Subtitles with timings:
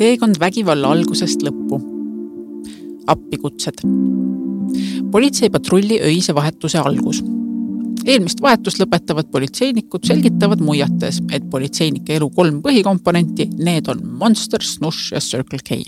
[0.00, 1.80] teekond vägivalla algusest lõppu.
[3.06, 3.82] appikutsed.
[5.10, 7.22] politseipatrulli öise vahetuse algus.
[8.06, 15.12] eelmist vahetust lõpetavad politseinikud selgitavad muiates, et politseinike elu kolm põhikomponenti, need on Monster, Snush
[15.12, 15.82] ja Circle K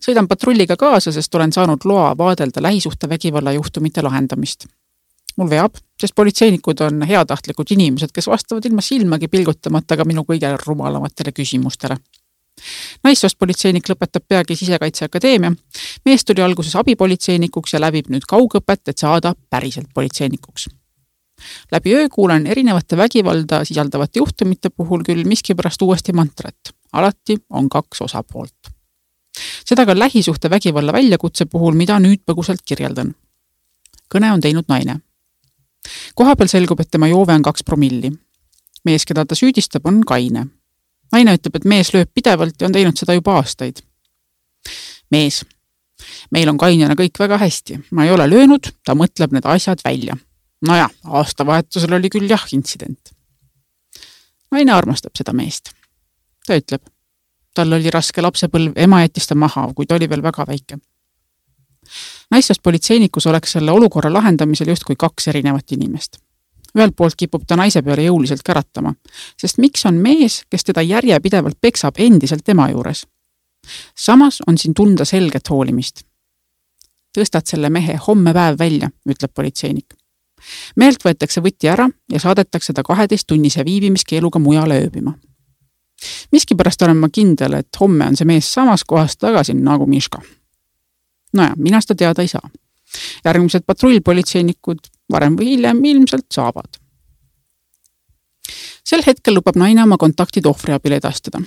[0.00, 4.66] sõidan patrulliga kaasa, sest olen saanud loa vaadelda lähisuhtevägivalla juhtumite lahendamist.
[5.36, 10.56] mul veab, sest politseinikud on heatahtlikud inimesed, kes vastavad ilma silmagi pilgutamata ka minu kõige
[10.66, 11.96] rumalamatele küsimustele.
[13.04, 15.52] Naissoost politseinik lõpetab peagi Sisekaitseakadeemia.
[16.04, 20.68] mees tuli alguses abipolitseinikuks ja läbib nüüd kaugõpet, et saada päriselt politseinikuks
[21.72, 26.74] läbi öö kuulen erinevate vägivalda sisaldavate juhtumite puhul küll miskipärast uuesti mantrat.
[26.92, 28.70] alati on kaks osapoolt
[29.64, 33.14] seda ka lähisuhtevägivalla väljakutse puhul, mida nüüd põgusalt kirjeldan.
[34.14, 35.00] kõne on teinud naine.
[36.14, 38.12] kohapeal selgub, et tema joove on kaks promilli.
[38.84, 40.46] mees, keda ta süüdistab, on kaine.
[41.12, 43.82] Naine ütleb, et mees lööb pidevalt ja on teinud seda juba aastaid.
[45.10, 45.44] mees,
[46.30, 50.16] meil on kainena kõik väga hästi, ma ei ole löönud, ta mõtleb need asjad välja.
[50.66, 53.14] nojah, aastavahetusel oli küll jah intsident.
[54.50, 55.72] naine armastab seda meest.
[56.46, 56.82] ta ütleb
[57.54, 60.78] tal oli raske lapsepõlv, ema jättis ta maha, kui ta oli veel väga väike.
[62.30, 66.20] naissoost politseinikus oleks selle olukorra lahendamisel justkui kaks erinevat inimest.
[66.78, 68.94] Ühelt poolt kipub ta naise peale jõuliselt käratama,
[69.40, 73.06] sest miks on mees, kes teda järjepidevalt peksab, endiselt tema juures?
[73.98, 76.04] samas on siin tunda selget hoolimist.
[77.18, 79.94] tõstad selle mehe homme päev välja, ütleb politseinik
[80.76, 85.12] mehelt võetakse võti ära ja saadetakse ta kaheteisttunnise viibimiskeeluga mujale ööbima
[86.32, 90.20] miskipärast olen ma kindel, et homme on see mees samas kohas tagasi nagu Miška.
[91.32, 92.50] nojah, mina seda teada ei saa.
[93.24, 94.78] järgmised patrullpolitseinikud
[95.10, 96.78] varem või hiljem ilmselt saavad.
[98.84, 101.40] sel hetkel lubab naine oma kontaktid ohvriabile edastada.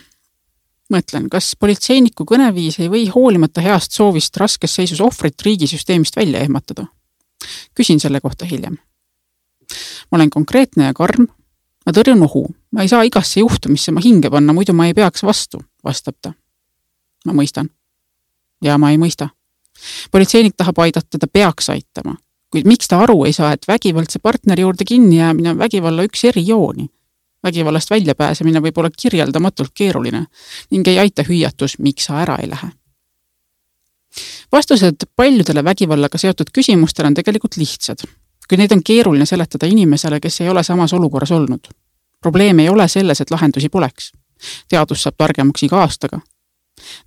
[0.94, 6.88] mõtlen, kas politseiniku kõneviis ei või hoolimata heast soovist raskes seisus ohvrit riigisüsteemist välja ehmatada?
[7.76, 8.78] küsin selle kohta hiljem.
[10.12, 11.28] ma olen konkreetne ja karm
[11.86, 15.24] ma tõrjun ohu, ma ei saa igasse juhtumisse ma hinge panna, muidu ma ei peaks
[15.24, 16.34] vastu, vastab ta.
[17.26, 17.70] ma mõistan.
[18.62, 19.30] ja ma ei mõista.
[20.12, 22.16] politseinik tahab aidata, ta peaks aitama,
[22.54, 26.90] kuid miks ta aru ei saa, et vägivaldse partneri juurde kinnijäämine on vägivalla üks erijooni.
[27.44, 30.26] vägivallast väljapääsemine võib olla kirjeldamatult keeruline
[30.72, 32.72] ning ei aita hüüatus, miks sa ära ei lähe
[34.52, 38.06] vastused paljudele vägivallaga seotud küsimustele on tegelikult lihtsad
[38.50, 41.68] kuid neid on keeruline seletada inimesele, kes ei ole samas olukorras olnud.
[42.22, 44.12] probleem ei ole selles, et lahendusi poleks.
[44.70, 46.20] teadus saab targemaks iga aastaga.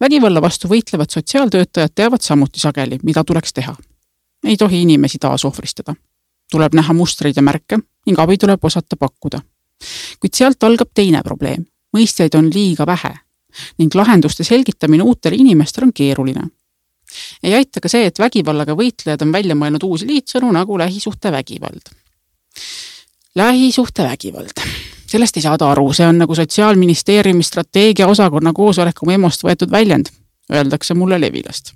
[0.00, 3.76] vägivalla vastu võitlevad sotsiaaltöötajad teavad samuti sageli, mida tuleks teha.
[4.46, 5.94] Ei tohi inimesi taasohvristada.
[6.50, 9.40] tuleb näha mustreid ja märke ning abi tuleb osata pakkuda.
[10.20, 11.66] kuid sealt algab teine probleem.
[11.96, 13.14] mõistjaid on liiga vähe
[13.78, 16.48] ning lahenduste selgitamine uutele inimestele on keeruline
[17.42, 21.92] ei aita ka see, et vägivallaga võitlejad on välja mõelnud uusi liitsõnu nagu lähisuhtevägivald.
[23.34, 24.62] lähisuhtevägivald,
[25.06, 30.10] sellest ei saada aru, see on nagu Sotsiaalministeeriumi strateegiaosakonna koosoleku memost võetud väljend,
[30.52, 31.74] öeldakse mulle Levilast.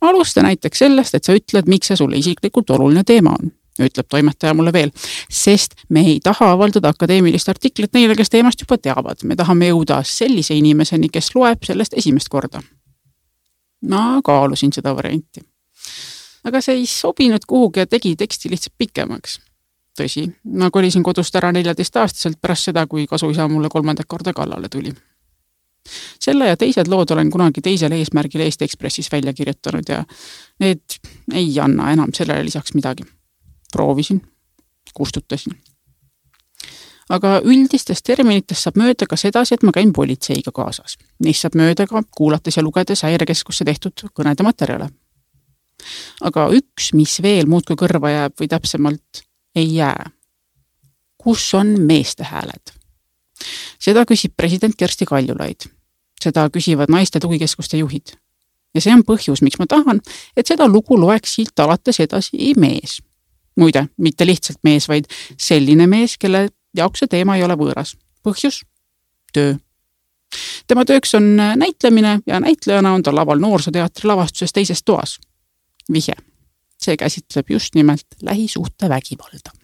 [0.00, 4.56] Alusta näiteks sellest, et sa ütled, miks see sulle isiklikult oluline teema on ütleb toimetaja
[4.58, 4.90] mulle veel,
[5.30, 10.00] sest me ei taha avaldada akadeemilist artiklit neile, kes teemast juba teavad, me tahame jõuda
[10.02, 12.58] sellise inimeseni, kes loeb sellest esimest korda
[13.80, 15.40] ma kaalusin seda varianti.
[16.44, 19.40] aga see ei sobinud kuhugi ja tegi teksti lihtsalt pikemaks.
[20.00, 24.94] tõsi, ma kolisin kodust ära neljateistaastaselt pärast seda, kui kasuisa mulle kolmandat korda kallale tuli.
[26.20, 30.04] Selle ja teised lood olen kunagi teisel eesmärgil Eesti Ekspressis välja kirjutanud ja
[30.60, 31.00] need
[31.34, 33.04] ei anna enam sellele lisaks midagi.
[33.72, 34.22] proovisin,
[34.94, 35.58] kustutasin
[37.12, 40.98] aga üldistest terminitest saab mööda ka sedasi, et ma käin politseiga kaasas.
[41.24, 44.90] Neist saab mööda ka kuulates ja lugedes häirekeskusse tehtud kõnede materjale.
[46.20, 49.22] aga üks, mis veel muudkui kõrva jääb või täpsemalt
[49.54, 50.10] ei jää.
[51.16, 52.74] kus on meeste hääled?
[53.78, 55.70] seda küsib president Kersti Kaljulaid.
[56.22, 58.16] Seda küsivad naiste tugikeskuste juhid.
[58.74, 60.00] ja see on põhjus, miks ma tahan,
[60.36, 62.98] et seda lugu loeks siit alates edasi mees
[63.58, 65.08] muide, mitte lihtsalt mees, vaid
[65.40, 67.96] selline mees, kelle jaoks see teema ei ole võõras.
[68.26, 68.62] põhjus?
[69.32, 69.56] töö.
[70.66, 75.18] tema tööks on näitlemine ja näitlejana on ta laval Noorsooteatri lavastuses Teises toas.
[75.92, 76.14] vihje.
[76.78, 79.57] see käsitleb just nimelt lähisuhtevägivalda.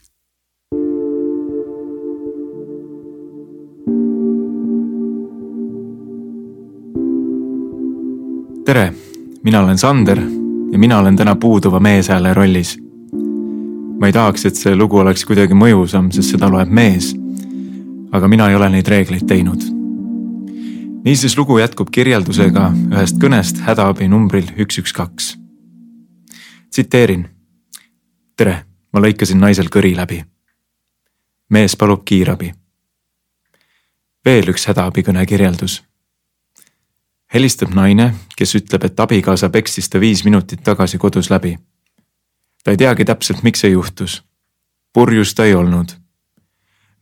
[8.65, 8.93] Tere,
[9.45, 10.19] mina olen Sander
[10.73, 12.85] ja mina olen täna puuduva meeshääle rollis
[14.05, 17.15] ma ei tahaks, et see lugu oleks kuidagi mõjusam, sest seda loeb mees.
[18.15, 19.63] aga mina ei ole neid reegleid teinud.
[21.05, 25.39] niisiis lugu jätkub kirjeldusega ühest kõnest hädaabi numbril üks, üks, kaks.
[26.71, 27.29] tsiteerin.
[28.37, 30.25] tere, ma lõikasin naisel kõri läbi.
[31.51, 32.53] mees palub kiirabi.
[34.25, 35.83] veel üks hädaabikõne kirjeldus.
[37.35, 41.59] Helistab naine, kes ütleb, et abikaasa peksis ta viis minutit tagasi kodus läbi.
[42.65, 44.23] ta ei teagi täpselt, miks see juhtus.
[44.93, 45.93] purjus ta ei olnud.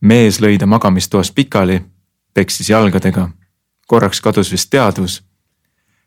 [0.01, 1.81] mees lõi ta magamistoas pikali,
[2.33, 3.29] peksis jalgadega
[3.87, 5.23] korraks kadus vist teadvus.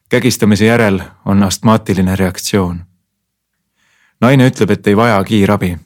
[0.08, 2.84] kägistamise järel on astmaatiline reaktsioon.
[4.20, 5.76] naine ütleb, et ei vaja kiirabi,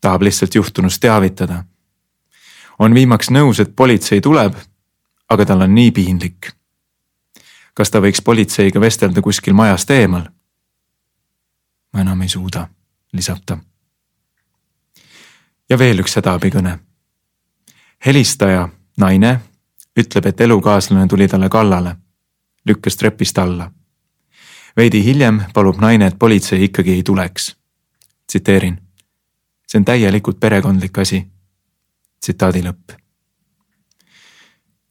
[0.00, 1.64] tahab lihtsalt juhtunust teavitada.
[2.78, 4.54] on viimaks nõus, et politsei tuleb,
[5.28, 6.57] aga tal on nii piinlik.
[7.78, 10.26] Kas ta võiks politseiga vestelda kuskil majast eemal?
[11.92, 12.66] ma enam ei suuda,
[13.12, 13.58] lisab ta.
[15.70, 16.78] ja veel üks hädaabikõne.
[18.06, 19.38] helistaja, naine
[19.98, 21.96] ütleb, et elukaaslane tuli talle kallale,
[22.66, 23.70] lükkas trepist alla.
[24.76, 27.56] veidi hiljem palub naine, et politsei ikkagi ei tuleks.
[28.26, 28.80] tsiteerin.
[29.66, 31.26] see on täielikult perekondlik asi.
[32.20, 32.98] tsitaadi lõpp.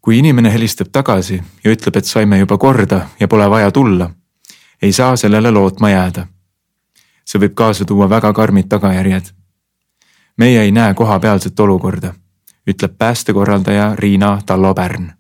[0.07, 4.09] Kui inimene helistab tagasi ja ütleb, et saime juba korda ja pole vaja tulla,
[4.81, 6.27] ei saa sellele lootma jääda.
[7.27, 9.25] see võib kaasa tuua väga karmid tagajärjed.
[10.37, 12.13] meie ei näe kohapealset olukorda
[12.67, 15.11] ütleb päästekorraldaja Riina Tallo-Pärn.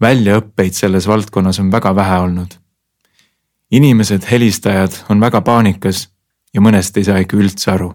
[0.00, 2.58] väljaõppeid selles valdkonnas on väga vähe olnud.
[3.70, 6.08] inimesed, helistajad on väga paanikas
[6.54, 7.94] ja mõnest ei saa ikka üldse aru.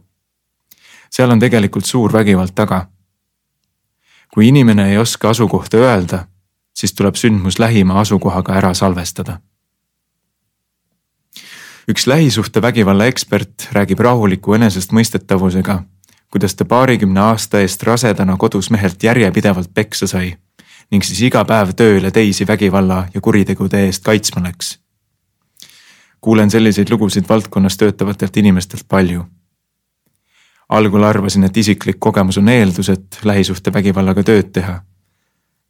[1.11, 2.87] seal on tegelikult suur vägivald taga.
[4.33, 6.25] Kui inimene ei oska asukohta öelda,
[6.73, 9.39] siis tuleb sündmus lähima asukohaga ära salvestada
[11.89, 15.81] üks lähisuhtevägivalla ekspert räägib rahuliku enesestmõistetavusega
[16.31, 20.35] kuidas ta paarikümne aasta eest rasedana kodus mehelt järjepidevalt peksa sai
[20.91, 24.79] ning siis iga päev tööle teisi vägivalla ja kuritegude eest kaitsma läks.
[26.21, 29.25] kuulen selliseid lugusid valdkonnas töötavatelt inimestelt palju.
[30.69, 34.81] Algul arvasin, et isiklik kogemus on eeldus, et lähisuhtevägivallaga tööd teha.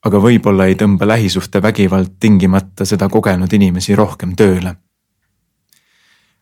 [0.06, 4.76] aga võib-olla ei tõmba lähisuhtevägivald tingimata seda kogenud inimesi rohkem tööle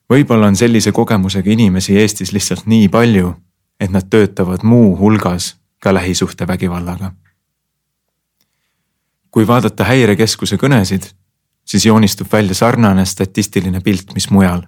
[0.10, 3.34] võib-olla on sellise kogemusega inimesi Eestis lihtsalt nii palju
[3.80, 7.12] et nad töötavad muuhulgas ka lähisuhtevägivallaga.
[9.32, 11.04] kui vaadata häirekeskuse kõnesid,
[11.66, 14.62] siis joonistub välja sarnane statistiline pilt, mis mujal.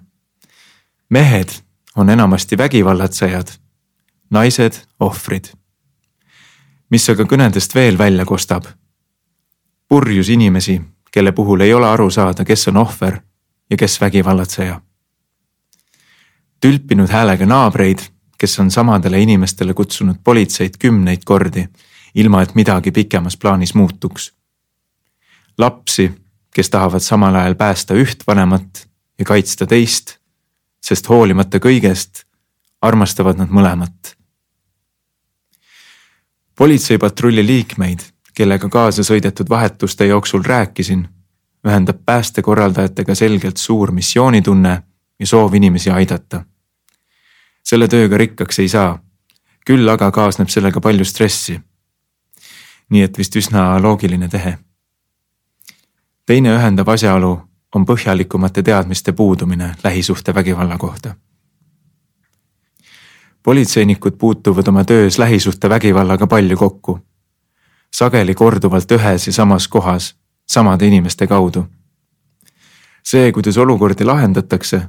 [1.10, 1.48] mehed
[1.96, 3.48] on enamasti vägivallatsejad,
[4.30, 5.52] naised ohvrid.
[6.90, 8.64] mis aga kõnedest veel välja kostab?
[9.88, 10.80] purjus inimesi,
[11.10, 13.20] kelle puhul ei ole aru saada, kes on ohver
[13.70, 14.80] ja kes vägivallatseja.
[16.60, 18.00] tülpinud häälega naabreid
[18.40, 21.66] kes on samadele inimestele kutsunud politseid kümneid kordi,
[22.14, 24.32] ilma et midagi pikemas plaanis muutuks.
[25.58, 26.12] lapsi,
[26.54, 28.88] kes tahavad samal ajal päästa üht vanemat
[29.18, 30.16] ja kaitsta teist,
[30.80, 32.24] sest hoolimata kõigest
[32.82, 34.16] armastavad nad mõlemat.
[36.60, 38.04] Politseipatrulli liikmeid,
[38.36, 41.06] kellega kaasa sõidetud vahetuste jooksul rääkisin,
[41.64, 44.82] ühendab päästekorraldajatega selgelt suur missioonitunne
[45.20, 46.44] ja soov inimesi aidata
[47.64, 48.98] selle tööga rikkaks ei saa.
[49.66, 51.60] küll aga kaasneb sellega palju stressi.
[52.90, 54.58] nii et vist üsna loogiline tehe.
[56.26, 57.32] teine ühendav asjaolu
[57.74, 61.14] on põhjalikumate teadmiste puudumine lähisuhtevägivalla kohta.
[63.42, 66.98] Politseinikud puutuvad oma töös lähisuhtevägivallaga palju kokku.
[67.94, 70.14] sageli korduvalt ühes ja samas kohas,
[70.48, 71.66] samade inimeste kaudu.
[73.04, 74.82] see, kuidas olukordi lahendatakse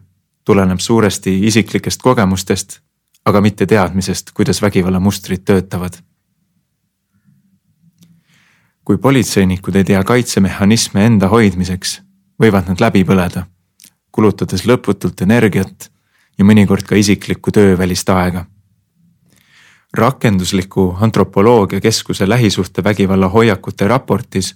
[0.45, 2.79] tuleneb suuresti isiklikest kogemustest,
[3.25, 5.93] aga mitte teadmisest, kuidas vägivallamustrid töötavad.
[8.85, 12.01] kui politseinikud ei tea kaitsemehhanisme enda hoidmiseks,
[12.43, 13.45] võivad nad läbi põleda,
[14.11, 15.91] kulutades lõputult energiat
[16.37, 18.45] ja mõnikord ka isiklikku töövälist aega.
[19.93, 24.55] rakendusliku antropoloogia keskuse lähisuhtevägivalla hoiakute raportis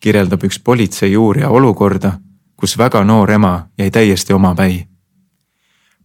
[0.00, 2.12] kirjeldab üks politseiuurija olukorda,
[2.56, 4.86] kus väga noor ema jäi täiesti omapäi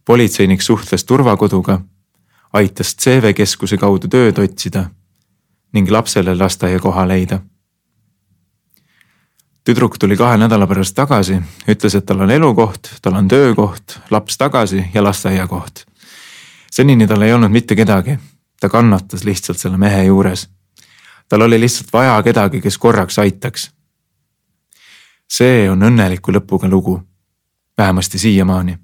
[0.04, 1.80] politseinik suhtles turvakoduga,
[2.52, 4.88] aitas CV keskuse kaudu tööd otsida
[5.72, 7.40] ning lapsele lasteaiakoha leida.
[9.64, 11.38] Tüdruk tuli kahe nädala pärast tagasi,
[11.68, 15.84] ütles, et tal on elukoht, tal on töökoht, laps tagasi ja lasteaiakoht.
[16.70, 18.18] senini tal ei olnud mitte kedagi,
[18.60, 20.48] ta kannatas lihtsalt selle mehe juures.
[21.28, 23.70] tal oli lihtsalt vaja kedagi, kes korraks aitaks.
[25.28, 27.02] see on õnneliku lõpuga lugu,
[27.78, 28.78] vähemasti siiamaani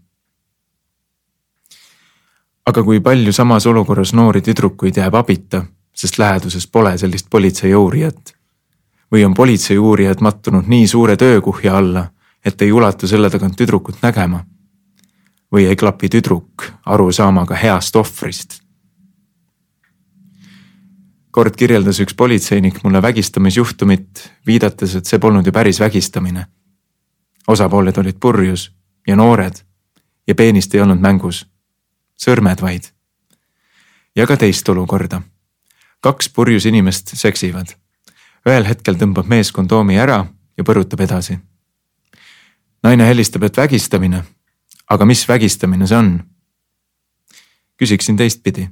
[2.68, 5.62] aga kui palju samas olukorras noori tüdrukuid jääb abita,
[5.97, 8.35] sest läheduses pole sellist politseiuurijat.
[9.12, 12.06] Või on politsei uurijad mattunud nii suure töökuhja alla,
[12.44, 14.44] et ei ulatu selle tagant tüdrukut nägema.
[15.52, 18.60] või ei klapi tüdruk arusaamaga heast ohvrist.
[21.30, 26.46] kord kirjeldas üks politseinik mulle vägistamisjuhtumit, viidates, et see polnud ju päris vägistamine.
[27.48, 28.72] osapooled olid purjus
[29.06, 29.64] ja noored
[30.26, 31.46] ja peenist ei olnud mängus,
[32.16, 32.92] sõrmed vaid.
[34.16, 35.22] ja ka teist olukorda.
[36.00, 37.88] kaks purjus inimest seksivad
[38.48, 40.24] ühel hetkel tõmbab mees kondoomi ära
[40.56, 41.38] ja põrutab edasi.
[42.82, 44.24] naine helistab, et vägistamine.
[44.90, 46.22] aga mis vägistamine see on?
[47.76, 48.68] küsiksin teistpidi.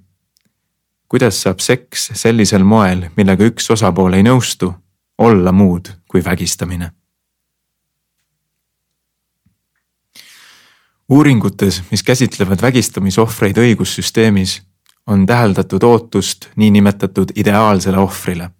[1.08, 4.74] kuidas saab seks sellisel moel, millega üks osapool ei nõustu,
[5.18, 6.90] olla muud kui vägistamine?
[11.08, 14.62] uuringutes, mis käsitlevad vägistamisohvreid õigussüsteemis,
[15.06, 18.50] on täheldatud ootust niinimetatud ideaalsele ohvrile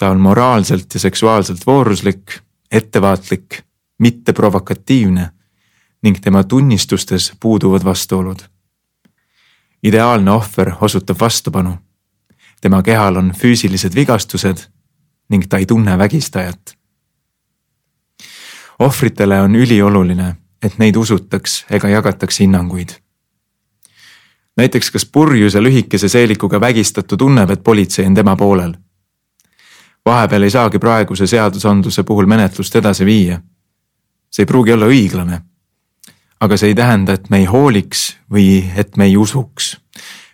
[0.00, 2.40] ta on moraalselt ja seksuaalselt vooruslik,
[2.70, 3.62] ettevaatlik,
[3.98, 5.30] mitte provokatiivne
[6.02, 8.38] ning tema tunnistustes puuduvad vastuolud.
[9.82, 11.76] ideaalne ohver osutab vastupanu.
[12.60, 14.56] tema kehal on füüsilised vigastused
[15.28, 16.78] ning ta ei tunne vägistajat.
[18.78, 22.88] ohvritele on ülioluline, et neid usutaks ega jagataks hinnanguid.
[24.56, 28.74] näiteks, kas purjus ja lühikese seelikuga vägistatu tunneb, et politsei on tema poolel
[30.10, 33.40] vahepeal ei saagi praeguse seadusandluse puhul menetlust edasi viia.
[34.30, 35.40] see ei pruugi olla õiglane.
[36.40, 39.76] aga see ei tähenda, et me ei hooliks või et me ei usuks,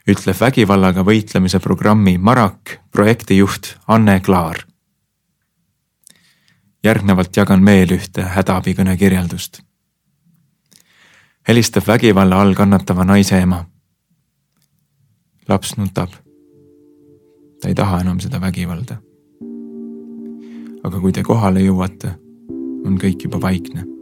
[0.08, 4.64] ütleb vägivallaga võitlemise programmi Marak projektijuht Anne Klaar.
[6.84, 9.60] järgnevalt jagan veel ühte hädaabikõne kirjeldust.
[11.48, 13.64] helistab vägivalla all kannatava naise ema.
[15.48, 16.10] laps nutab.
[17.60, 19.02] ta ei taha enam seda vägivalda
[20.86, 22.14] aga kui te kohale jõuate,
[22.86, 23.92] on kõik juba vaikne.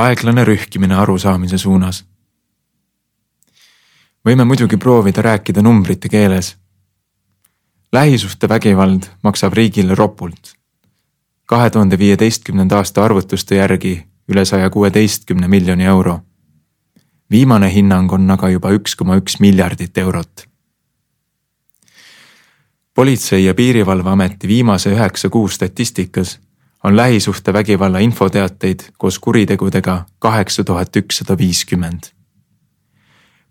[0.00, 2.04] aeglane rühkimine arusaamise suunas.
[4.24, 6.56] võime muidugi proovida rääkida numbrite keeles.
[7.92, 10.59] lähisuhtevägivald maksab riigile ropult
[11.50, 16.20] kahe tuhande viieteistkümnenda aasta arvutuste järgi üle saja kuueteistkümne miljoni euro.
[17.30, 20.44] viimane hinnang on aga juba üks koma üks miljardit eurot.
[22.94, 26.38] politsei ja Piirivalveameti viimase üheksa kuu statistikas
[26.84, 32.02] on lähisuhtevägivalla infoteateid koos kuritegudega kaheksa tuhat ükssada viiskümmend.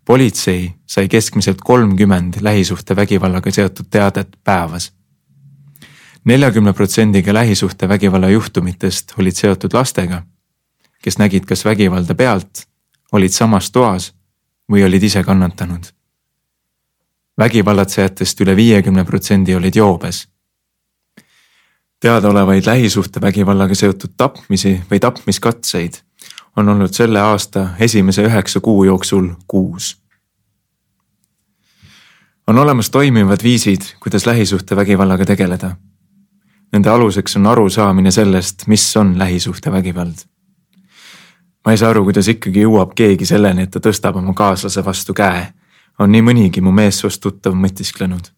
[0.04, 4.99] politsei sai keskmiselt kolmkümmend lähisuhtevägivallaga seotud teadet päevas
[6.24, 10.22] neljakümne protsendiga lähisuhtevägivalla juhtumitest olid seotud lastega,
[11.02, 12.66] kes nägid kas vägivalda pealt,
[13.12, 14.12] olid samas toas
[14.72, 15.84] või olid ise kannatanud.
[17.38, 20.28] vägivallatsejatest üle viiekümne protsendi olid joobes.
[22.00, 25.94] teadaolevaid lähisuhtevägivallaga seotud tapmisi või tapmiskatseid
[26.56, 29.96] on olnud selle aasta esimese üheksa kuu jooksul kuus.
[32.46, 35.76] on olemas toimivad viisid, kuidas lähisuhtevägivallaga tegeleda
[36.72, 40.14] Nende aluseks on arusaamine sellest, mis on lähisuhtevägivald.
[41.64, 45.14] ma ei saa aru, kuidas ikkagi jõuab keegi selleni, et ta tõstab oma kaaslase vastu
[45.14, 45.52] käe.
[45.98, 48.30] on nii mõnigi mu meessoost tuttav mõtisklenud.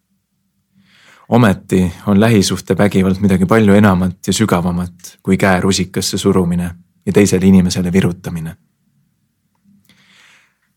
[1.29, 6.75] ometi on lähisuhtevägivald midagi palju enamat ja sügavamat kui käe rusikasse surumine
[7.05, 8.55] ja teisele inimesele virutamine.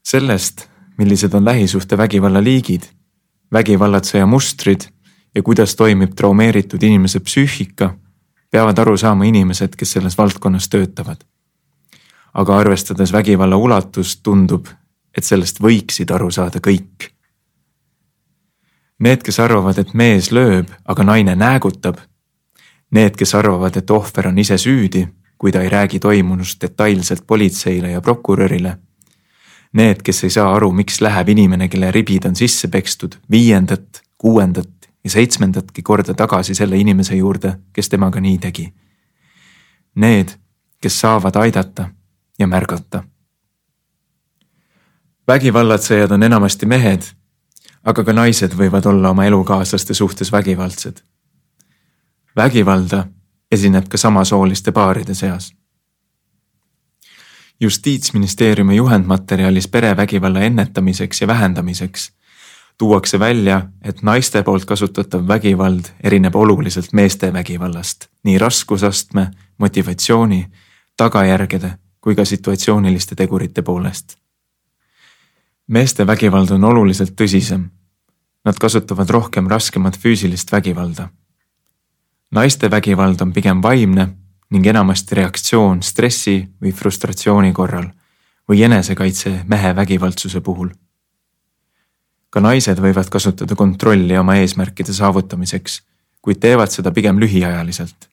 [0.03, 2.83] sellest, millised on lähisuhtevägivalla liigid,
[3.53, 4.96] vägivallatseja mustrid
[5.37, 7.91] ja kuidas toimib traumeeritud inimese psüühika,
[8.51, 11.17] peavad aru saama inimesed, kes selles valdkonnas töötavad.
[12.37, 14.67] aga arvestades vägivalla ulatust, tundub,
[15.17, 17.07] et sellest võiksid aru saada kõik.
[18.99, 21.97] Need, kes arvavad, et mees lööb, aga naine näägutab.
[22.91, 25.07] Need, kes arvavad, et ohver on ise süüdi,
[25.39, 28.77] kui ta ei räägi toimunust detailselt politseile ja prokurörile.
[29.73, 34.76] Need, kes ei saa aru, miks läheb inimene, kelle ribid on sisse pekstud, viiendat, kuuendat
[35.07, 38.65] ja seitsmendatki korda tagasi selle inimese juurde, kes temaga nii tegi.
[39.95, 40.33] Need,
[40.83, 41.89] kes saavad aidata
[42.39, 43.05] ja märgata.
[45.29, 47.03] vägivallatsejad on enamasti mehed,
[47.85, 50.97] aga ka naised võivad olla oma elukaaslaste suhtes vägivaldsed.
[52.37, 53.07] vägivalda
[53.51, 55.55] esineb ka samasooliste paaride seas
[57.61, 62.16] justiitsministeeriumi juhendmaterjalis perevägivalla ennetamiseks ja vähendamiseks
[62.79, 70.47] tuuakse välja, et naiste poolt kasutatav vägivald erineb oluliselt meeste vägivallast nii raskusastme, motivatsiooni,
[70.97, 74.17] tagajärgede kui ka situatsiooniliste tegurite poolest.
[75.67, 77.65] meeste vägivald on oluliselt tõsisem.
[78.45, 81.09] Nad kasutavad rohkem raskemat füüsilist vägivalda.
[82.31, 84.09] naiste vägivald on pigem vaimne
[84.51, 87.91] ning enamasti reaktsioon stressi või frustratsiooni korral
[88.49, 90.69] või enesekaitse mehe vägivaldsuse puhul.
[92.31, 95.81] Ka naised võivad kasutada kontrolli oma eesmärkide saavutamiseks,
[96.23, 98.09] kuid teevad seda pigem lühiajaliselt.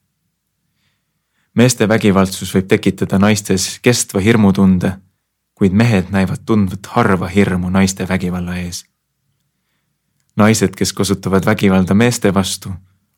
[1.54, 4.98] meeste vägivaldsus võib tekitada naistes kestva hirmutunde,
[5.54, 8.86] kuid mehed näivad tundvat harva hirmu naiste vägivalla ees.
[10.36, 12.72] naised, kes kasutavad vägivalda meeste vastu,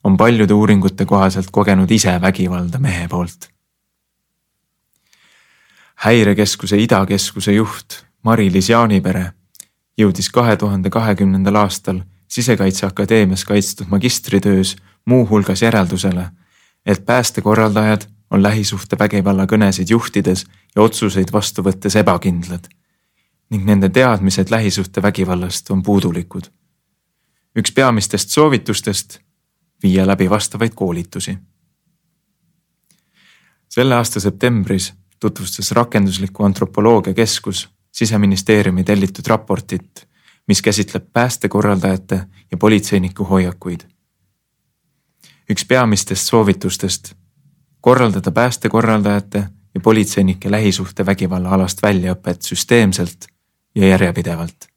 [0.03, 3.55] on paljude uuringute kohaselt kogenud ise vägivalda mehe poolt
[5.95, 9.31] häirekeskuse idakeskuse juht Mari-Liis Jaanipere
[9.97, 14.75] jõudis kahe tuhande kahekümnendal aastal Sisekaitseakadeemias kaitstud magistritöös
[15.05, 16.29] muuhulgas järeldusele,
[16.85, 22.67] et päästekorraldajad on lähisuhtevägivalla kõnesid juhtides ja otsuseid vastu võttes ebakindlad
[23.49, 26.43] ning nende teadmised lähisuhtevägivallast on puudulikud.
[27.55, 29.19] üks peamistest soovitustest
[29.83, 31.37] viia läbi vastavaid koolitusi.
[33.69, 40.07] selle aasta septembris tutvustas Rakendusliku Antropoloogia Keskus siseministeeriumi tellitud raportit,
[40.47, 42.21] mis käsitleb päästekorraldajate
[42.51, 43.79] ja politseiniku hoiakuid.
[45.51, 47.13] üks peamistest soovitustest
[47.81, 53.27] korraldada päästekorraldajate ja politseinike lähisuhtevägivalla alast väljaõpet süsteemselt
[53.75, 54.67] ja järjepidevalt.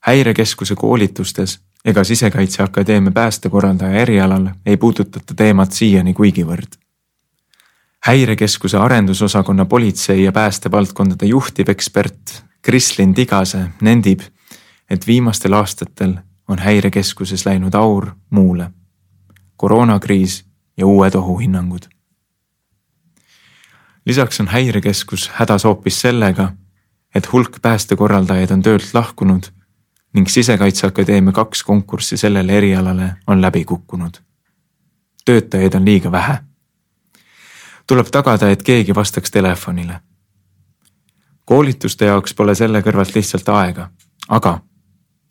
[0.00, 6.85] häirekeskuse koolitustes ega Sisekaitseakadeemia päästekorraldaja erialal ei puudutata teemat siiani kuigivõrd
[8.06, 14.20] häirekeskuse arendusosakonna politsei ja päästevaldkondade juhtivekspert Krislin Tigase nendib,
[14.90, 16.14] et viimastel aastatel
[16.48, 18.70] on häirekeskuses läinud aur muule.
[19.56, 20.44] koroonakriis
[20.76, 21.82] ja uued ohuhinnangud.
[24.06, 26.52] lisaks on häirekeskus hädas hoopis sellega,
[27.14, 29.42] et hulk päästekorraldajaid on töölt lahkunud
[30.14, 34.14] ning Sisekaitseakadeemia kaks konkurssi sellele erialale on läbi kukkunud.
[35.24, 36.38] töötajaid on liiga vähe
[37.86, 40.00] tuleb tagada, et keegi vastaks telefonile.
[41.44, 43.90] koolituste jaoks pole selle kõrvalt lihtsalt aega,
[44.28, 44.58] aga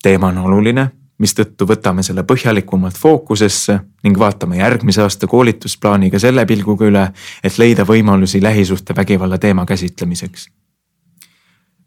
[0.03, 0.85] teema on oluline,
[1.19, 7.05] mistõttu võtame selle põhjalikumalt fookusesse ning vaatame järgmise aasta koolitusplaani ka selle pilguga üle,
[7.43, 10.47] et leida võimalusi lähisuhtevägivalla teema käsitlemiseks.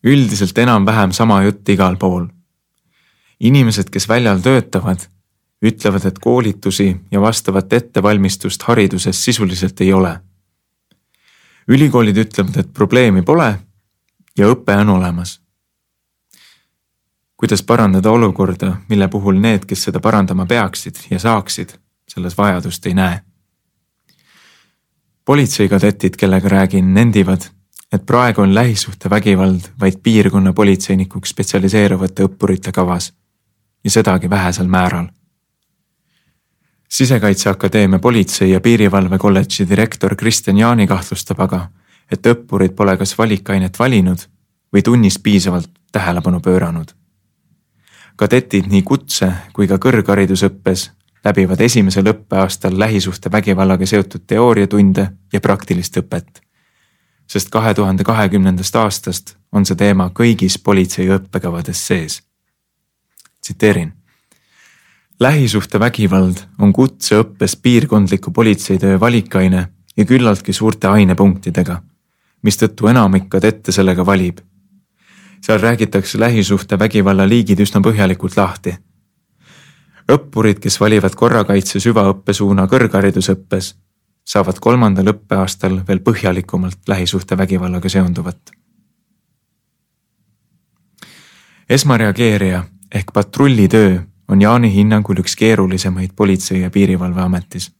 [0.04, 2.26] üldiselt enam-vähem sama jutt igal pool.
[3.40, 5.08] inimesed, kes väljal töötavad,
[5.62, 10.18] ütlevad, et koolitusi ja vastavat ettevalmistust hariduses sisuliselt ei ole
[11.68, 13.58] ülikoolid ütlevad, et probleemi pole
[14.38, 15.40] ja õpe on olemas.
[17.36, 21.76] kuidas parandada olukorda, mille puhul need, kes seda parandama peaksid ja saaksid,
[22.08, 23.20] selles vajadust ei näe?
[25.24, 27.40] politseikadetid, kellega räägin, nendivad,
[27.92, 33.12] et praegu on lähisuhtevägivald vaid piirkonna politseinikuks spetsialiseeruvate õppurite kavas
[33.84, 35.06] ja sedagi vähesel määral
[36.88, 41.68] sisekaitseakadeemia politsei ja piirivalve kolledži direktor Kristjan Jaani kahtlustab aga,
[42.12, 44.24] et õppurid pole kas valikainet valinud
[44.72, 46.94] või tunnis piisavalt tähelepanu pööranud.
[48.16, 50.90] kadetid nii kutse kui ka kõrgharidusõppes
[51.24, 56.40] läbivad esimesel õppeaastal lähisuhtevägivallaga seotud teooriatunde ja praktilist õpet.
[57.26, 62.22] sest kahe tuhande kahekümnendast aastast on see teema kõigis politsei õppekavades sees.
[63.40, 63.97] tsiteerin
[65.20, 71.82] lähisuhtevägivald on kutseõppes piirkondliku politseitöö valikaine ja küllaltki suurte ainepunktidega,
[72.42, 74.38] mistõttu enamik kadette sellega valib.
[75.40, 78.76] seal räägitakse lähisuhtevägivalla liigid üsna põhjalikult lahti.
[80.12, 83.74] õppurid, kes valivad korrakaitse süvaõppesuuna kõrgharidusõppes,
[84.24, 88.50] saavad kolmandal õppeaastal veel põhjalikumalt lähisuhtevägivallaga seonduvat.
[91.68, 93.98] esmareageerija ehk patrullitöö
[94.28, 97.72] on Jaani hinnangul üks keerulisemaid Politsei- ja Piirivalveametis.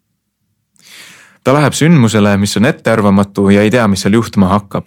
[1.44, 4.86] ta läheb sündmusele, mis on ettearvamatu ja ei tea, mis seal juhtuma hakkab.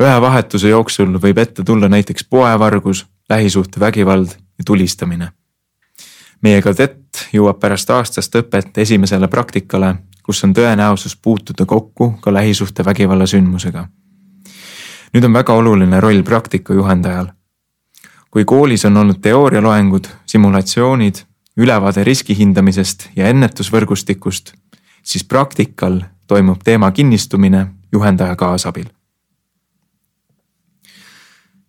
[0.00, 5.32] ühe vahetuse jooksul võib ette tulla näiteks poevargus, lähisuhtevägivald ja tulistamine.
[6.42, 13.26] meie kadett jõuab pärast aastast õpet esimesele praktikale, kus on tõenäosus puutuda kokku ka lähisuhtevägivalla
[13.26, 13.88] sündmusega.
[15.14, 17.39] nüüd on väga oluline roll praktika juhendajal
[18.30, 21.14] kui koolis on olnud teoorialoengud, simulatsioonid,
[21.56, 24.54] ülevaade riski hindamisest ja ennetusvõrgustikust,
[25.02, 28.86] siis praktikal toimub teema kinnistumine juhendaja kaasabil.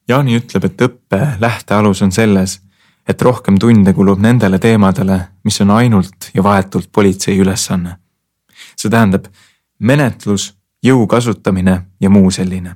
[0.07, 2.59] Jaani ütleb, et õppe lähtealus on selles,
[3.07, 7.97] et rohkem tunde kulub nendele teemadele, mis on ainult ja vahetult politsei ülesanne.
[8.75, 9.25] see tähendab
[9.79, 12.75] menetlus, jõu kasutamine ja muu selline.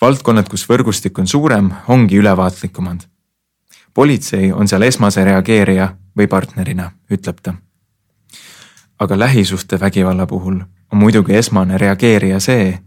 [0.00, 3.00] Valdkonnad, kus võrgustik on suurem, ongi ülevaatlikumad.
[3.94, 7.54] politsei on seal esmase reageerija või partnerina, ütleb ta.
[8.98, 10.60] aga lähisuhtevägivalla puhul
[10.92, 12.78] on muidugi esmane reageerija see,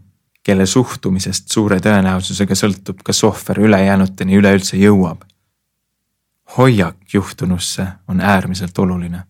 [0.42, 5.22] kelle suhtumisest suure tõenäosusega sõltub, kas ohver ülejäänuteni üleüldse jõuab.
[6.58, 9.22] hoiak juhtunusse on äärmiselt oluline.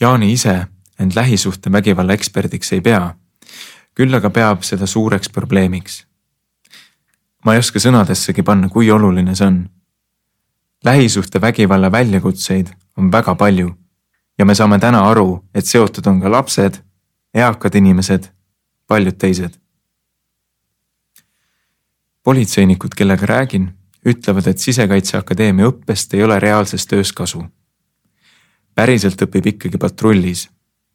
[0.00, 0.66] Jaani ise
[0.98, 3.14] end lähisuhtevägivalla eksperdiks ei pea,
[3.94, 6.06] küll aga peab seda suureks probleemiks.
[7.44, 9.68] ma ei oska sõnadessegi panna, kui oluline see on.
[10.84, 13.74] lähisuhtevägivalla väljakutseid on väga palju
[14.38, 16.78] ja me saame täna aru, et seotud on ka lapsed,
[17.34, 18.30] eakad inimesed
[18.86, 19.58] paljud teised.
[22.22, 23.72] politseinikud, kellega räägin,
[24.06, 27.44] ütlevad, et Sisekaitseakadeemia õppest ei ole reaalses töös kasu.
[28.74, 30.50] päriselt õpib ikkagi patrullis,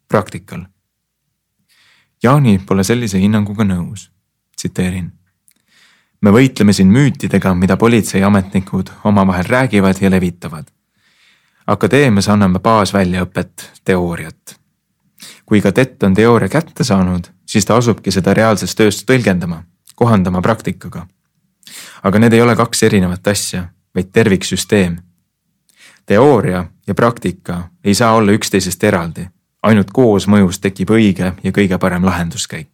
[0.08, 0.64] praktikal.
[2.22, 4.10] Jaani pole sellise hinnanguga nõus.
[4.56, 5.12] tsiteerin.
[6.20, 10.66] me võitleme siin müütidega, mida politseiametnikud omavahel räägivad ja levitavad.
[11.66, 14.60] akadeemias anname baasväljaõpet, teooriat.
[15.46, 19.62] kui kadett on teooria kätte saanud siis ta asubki seda reaalses töös tõlgendama,
[19.96, 21.06] kohandama praktikaga.
[22.02, 24.98] aga need ei ole kaks erinevat asja, vaid terviksüsteem.
[26.06, 29.28] teooria ja praktika ei saa olla üksteisest eraldi,
[29.62, 32.68] ainult koosmõjus tekib õige ja kõige parem lahenduskäik.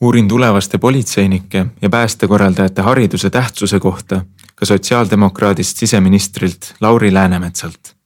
[0.00, 7.98] uurin tulevaste politseinike ja päästekorraldajate hariduse tähtsuse kohta ka sotsiaaldemokraadist siseministrilt Lauri Läänemetsalt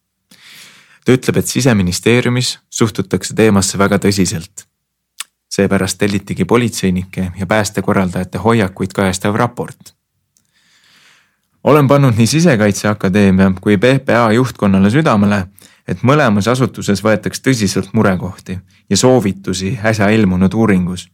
[1.04, 4.68] ta ütleb, et siseministeeriumis suhtutakse teemasse väga tõsiselt.
[5.52, 9.94] seepärast tellitigi politseinike ja päästekorraldajate hoiakuid kajastav raport.
[11.64, 15.46] olen pannud nii Sisekaitseakadeemia kui PPA juhtkonnale südamele,
[15.88, 18.58] et mõlemas asutuses võetaks tõsiselt murekohti
[18.90, 21.08] ja soovitusi äsja ilmunud uuringus,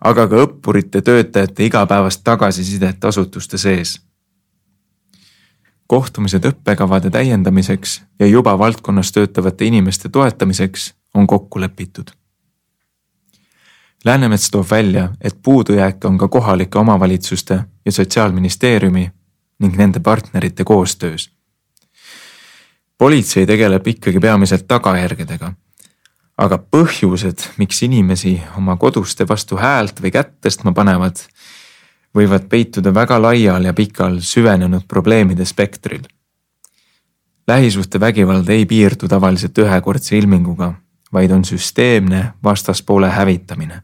[0.00, 4.00] aga ka õppurite, töötajate igapäevast tagasisidet asutuste sees
[5.92, 12.14] kohtumised õppekavade täiendamiseks ja juba valdkonnas töötavate inimeste toetamiseks on kokku lepitud.
[14.04, 19.10] Läänemets toob välja, et puudujääke on ka kohalike omavalitsuste ja Sotsiaalministeeriumi
[19.58, 21.31] ning nende partnerite koostöös.
[23.02, 25.52] Politsei tegeleb ikkagi peamiselt tagajärgedega.
[26.38, 31.18] aga põhjused, miks inimesi oma koduste vastu häält või kätt tõstma panevad,
[32.14, 36.02] võivad peituda väga laial ja pikal süvenenud probleemide spektril.
[37.48, 40.74] lähisuhtevägivald ei piirdu tavaliselt ühekordse ilminguga,
[41.12, 43.82] vaid on süsteemne vastaspoole hävitamine.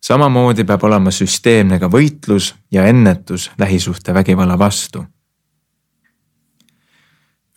[0.00, 5.04] samamoodi peab olema süsteemne ka võitlus ja ennetus lähisuhtevägivalla vastu.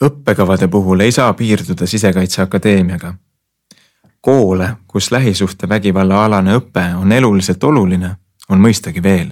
[0.03, 3.13] Õppekavade puhul ei saa piirduda Sisekaitseakadeemiaga
[4.21, 8.15] koole, kus lähisuhtevägivalla alane õpe on eluliselt oluline,
[8.49, 9.31] on mõistagi veel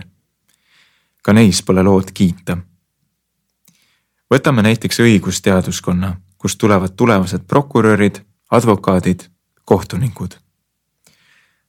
[1.27, 2.57] ka neis pole lood kiita.
[4.33, 9.25] võtame näiteks õigusteaduskonna, kust tulevad tulevased prokurörid, advokaadid,
[9.65, 10.37] kohtunikud.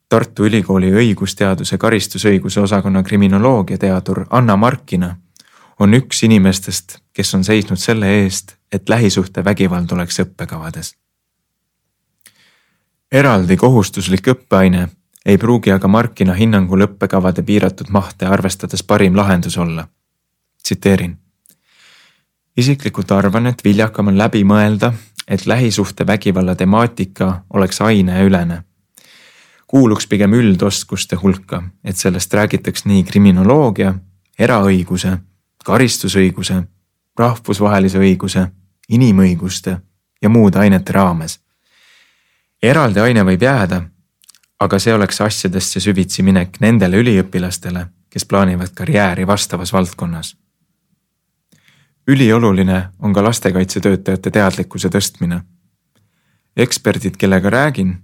[0.08, 5.16] Tartu Ülikooli õigusteaduse karistusõiguse osakonna kriminoloogiateadur Anna Markina
[5.80, 10.94] on üks inimestest, kes on seisnud selle eest, et lähisuhtevägivald oleks õppekavades.
[13.12, 14.88] eraldi kohustuslik õppeaine
[15.26, 19.88] ei pruugi aga Markina hinnangul õppekavade piiratud mahte arvestades parim lahendus olla.
[20.62, 21.18] tsiteerin.
[22.57, 24.92] isiklikult arvan, et viljakam on läbi mõelda,
[25.28, 28.62] et lähisuhtevägivalla temaatika oleks aineülene.
[29.66, 33.94] kuuluks pigem üldoskuste hulka, et sellest räägitaks nii kriminoloogia,
[34.38, 35.18] eraõiguse,
[35.64, 36.62] karistusõiguse,
[37.18, 38.46] rahvusvahelise õiguse,
[38.88, 39.81] inimõiguste
[40.22, 41.40] ja muude ainete raames.
[42.62, 43.83] eraldi aine võib jääda
[44.61, 50.37] aga see oleks asjadesse süvitsi minek nendele üliõpilastele, kes plaanivad karjääri vastavas valdkonnas.
[52.09, 55.40] ülioluline on ka lastekaitsetöötajate teadlikkuse tõstmine.
[56.57, 57.98] eksperdid, kellega räägin,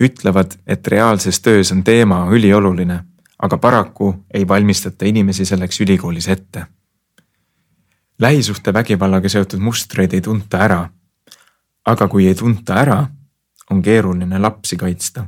[0.00, 3.04] ütlevad, et reaalses töös on teema ülioluline,
[3.38, 6.66] aga paraku ei valmistata inimesi selleks ülikoolis ette.
[8.18, 10.88] Lähisuhtevägivallaga seotud mustreid ei tunta ära.
[11.86, 13.06] aga kui ei tunta ära,
[13.70, 15.26] on keeruline lapsi kaitsta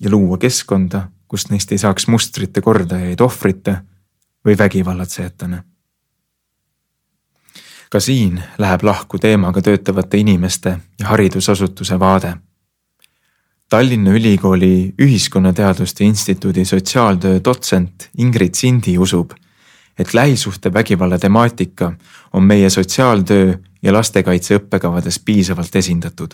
[0.00, 3.76] ja luua keskkonda, kust neist ei saaks mustrite kordajaid ohvrite
[4.46, 5.62] või vägivallatsejatena.
[7.90, 12.36] ka siin läheb lahku teemaga töötavate inimeste ja haridusasutuse vaade.
[13.68, 19.30] Tallinna Ülikooli Ühiskonnateaduste Instituudi sotsiaaltöö dotsent Ingrid Sindi usub,
[19.98, 21.92] et lähisuhtevägivalla temaatika
[22.32, 26.28] on meie sotsiaaltöö ja lastekaitse õppekavades piisavalt esindatud.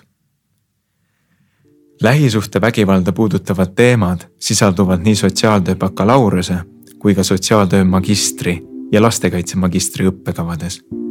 [2.03, 6.55] lähisuhtevägivalda puudutavad teemad sisalduvad nii sotsiaaltöö bakalaureuse
[6.99, 11.04] kui ka sotsiaaltöö magistri ja lastekaitse magistri õppekavades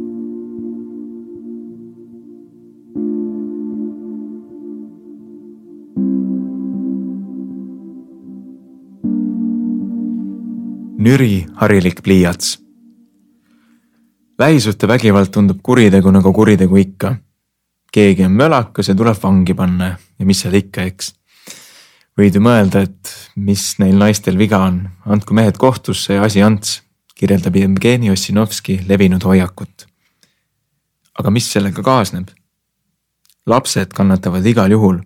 [11.04, 12.58] nüri harilik pliiats.
[14.38, 17.16] lähisuhtevägivald tundub kuritegu nagu kuritegu ikka.
[17.92, 21.12] keegi on mölakas ja tuleb vangi panna ja mis seal ikka, eks.
[22.18, 26.80] võid ju mõelda, et mis neil naistel viga on, andku mehed kohtusse ja asi ants,
[27.14, 29.86] kirjeldab Jevgeni Ossinovski levinud hoiakut.
[31.18, 32.28] aga mis sellega kaasneb?
[33.46, 34.98] lapsed kannatavad igal juhul.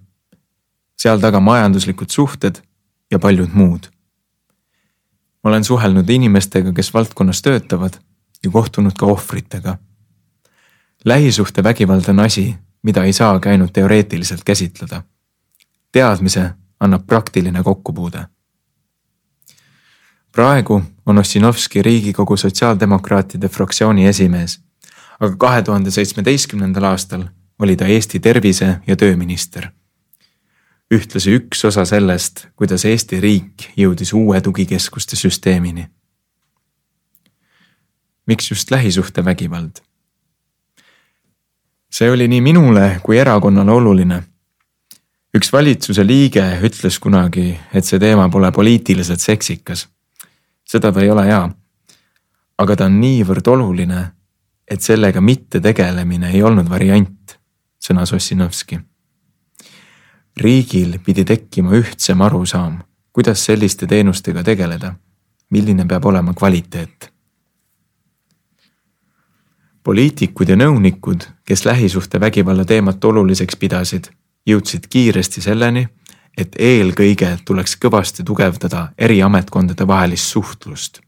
[0.97, 2.63] seal taga majanduslikud suhted
[3.11, 3.98] ja paljud muud
[5.45, 7.93] ma olen suhelnud inimestega, kes valdkonnas töötavad
[8.45, 9.79] ja kohtunud ka ohvritega.
[11.05, 15.03] lähisuhtevägivald on asi, mida ei saagi ainult teoreetiliselt käsitleda.
[15.93, 18.27] teadmise annab praktiline kokkupuude.
[20.33, 24.61] praegu on Ossinovski Riigikogu Sotsiaaldemokraatide fraktsiooni esimees,
[25.21, 27.25] aga kahe tuhande seitsmeteistkümnendal aastal
[27.59, 29.78] oli ta Eesti tervise- ja tööminister
[30.91, 35.89] ühtlasi üks osa sellest, kuidas Eesti riik jõudis uue tugikeskuste süsteemini.
[38.27, 39.81] miks just lähisuhtevägivald?
[41.91, 44.23] see oli nii minule kui erakonnale oluline.
[45.37, 49.89] üks valitsuse liige ütles kunagi, et see teema pole poliitiliselt seksikas.
[50.65, 51.51] seda ta ei ole jaa.
[52.59, 54.13] aga ta on niivõrd oluline,
[54.71, 57.41] et sellega mitte tegelemine ei olnud variant,
[57.79, 58.81] sõnas Ossinovski
[60.41, 62.79] riigil pidi tekkima ühtsem arusaam,
[63.13, 64.95] kuidas selliste teenustega tegeleda,
[65.51, 67.13] milline peab olema kvaliteet.
[69.89, 74.11] poliitikud ja nõunikud, kes lähisuhtevägivalla teemat oluliseks pidasid,
[74.47, 75.87] jõudsid kiiresti selleni,
[76.37, 81.01] et eelkõige tuleks kõvasti tugevdada eri ametkondade vahelist suhtlust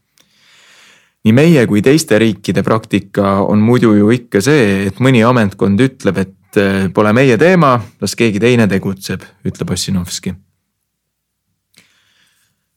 [1.23, 6.17] nii meie kui teiste riikide praktika on muidu ju ikka see, et mõni ametkond ütleb,
[6.17, 10.33] et Eh, pole meie teema, las keegi teine tegutseb, ütleb Ossinovski.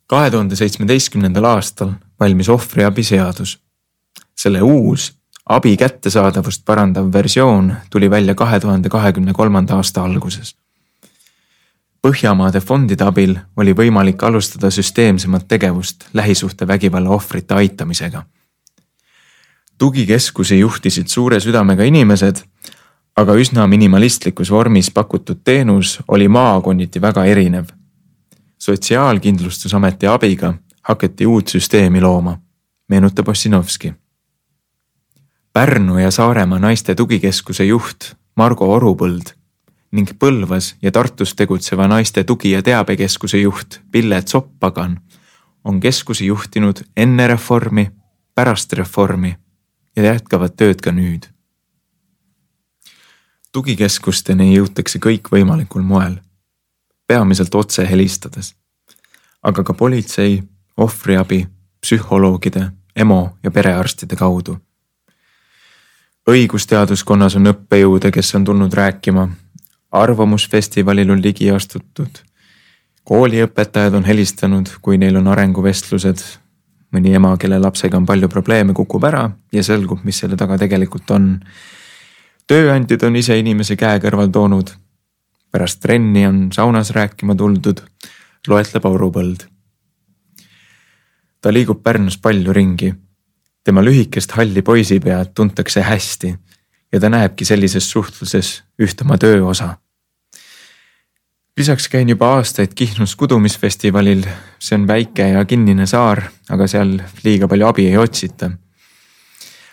[0.07, 3.59] kahe tuhande seitsmeteistkümnendal aastal valmis ohvriabi seadus.
[4.37, 5.13] selle uus
[5.47, 10.55] abi kättesaadavust parandav versioon tuli välja kahe tuhande kahekümne kolmanda aasta alguses.
[12.07, 18.23] Põhjamaade fondide abil oli võimalik alustada süsteemsemat tegevust lähisuhtevägivalla ohvrite aitamisega.
[19.79, 22.37] tugikeskusi juhtisid suure südamega inimesed
[23.17, 27.65] aga üsna minimalistlikus vormis pakutud teenus oli maakonniti väga erinev.
[28.59, 32.39] sotsiaalkindlustusameti abiga hakati uut süsteemi looma,
[32.89, 33.95] meenutab Ossinovski.
[35.53, 39.35] Pärnu ja Saaremaa naiste tugikeskuse juht Margo Orupõld
[39.93, 45.01] ning Põlvas ja Tartus tegutseva naiste tugi- ja teabekeskuse juht Pille Tsoppagan
[45.65, 47.91] on keskusi juhtinud enne reformi,
[48.35, 49.37] pärast reformi
[49.97, 51.34] ja jätkavad tööd ka nüüd
[53.55, 56.17] tugikeskusteni jõutakse kõikvõimalikul moel,
[57.07, 58.55] peamiselt otse helistades,
[59.43, 60.43] aga ka politsei,
[60.77, 61.45] ohvriabi,
[61.81, 64.59] psühholoogide, EMO ja perearstide kaudu.
[66.31, 69.29] õigusteaduskonnas on õppejõude, kes on tulnud rääkima,
[69.93, 72.23] arvamusfestivalil on ligi astutud,
[73.05, 76.25] kooliõpetajad on helistanud, kui neil on arenguvestlused,
[76.95, 81.11] mõni ema, kelle lapsega on palju probleeme, kukub ära ja selgub, mis selle taga tegelikult
[81.11, 81.29] on
[82.51, 84.71] tööandjad on ise inimese käe kõrval toonud.
[85.55, 87.81] pärast trenni on saunas rääkima tuldud,
[88.49, 89.45] loetleb Auru Põld.
[91.41, 92.95] ta liigub Pärnus palju ringi.
[93.65, 96.39] tema lühikest halli poisipead tuntakse hästi
[96.93, 99.77] ja ta näebki sellises suhtluses üht oma töö osa.
[101.57, 104.27] lisaks käin juba aastaid Kihnus kudumisfestivalil,
[104.59, 108.51] see on väike ja kinnine saar, aga seal liiga palju abi ei otsita.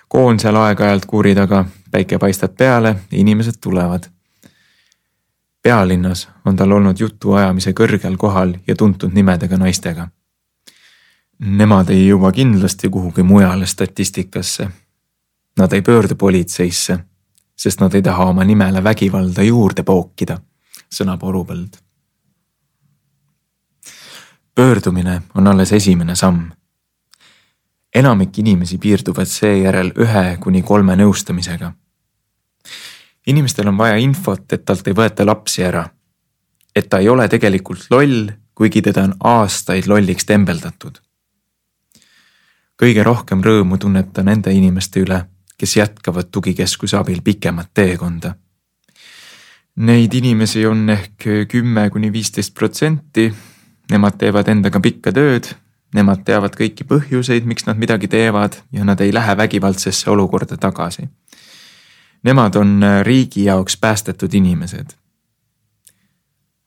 [0.08, 4.04] koon seal aeg-ajalt kuuri taga päike paistab peale, inimesed tulevad.
[5.64, 10.08] pealinnas on tal olnud jutuajamise kõrgel kohal ja tuntud nimedega naistega.
[11.40, 14.70] Nemad ei jõua kindlasti kuhugi mujale statistikasse.
[15.58, 16.98] Nad ei pöördu politseisse,
[17.56, 20.40] sest nad ei taha oma nimele vägivalda juurde pookida,
[20.90, 21.78] sõnab Orupõld.
[24.56, 26.52] pöördumine on alles esimene samm
[27.96, 31.72] enamik inimesi piirduvad seejärel ühe kuni kolme nõustamisega
[33.28, 35.90] inimestel on vaja infot, et talt ei võeta lapsi ära.
[36.76, 41.00] et ta ei ole tegelikult loll, kuigi teda on aastaid lolliks tembeldatud.
[42.82, 45.26] kõige rohkem rõõmu tunneb ta nende inimeste üle,
[45.58, 48.36] kes jätkavad tugikeskuse abil pikemat teekonda.
[49.76, 53.34] Neid inimesi on ehk kümme kuni viisteist protsenti.
[53.92, 55.48] Nemad teevad endaga pikka tööd,
[55.94, 61.08] nemad teavad kõiki põhjuseid, miks nad midagi teevad ja nad ei lähe vägivaldsesse olukorda tagasi.
[62.24, 65.02] Nemad on riigi jaoks päästetud inimesed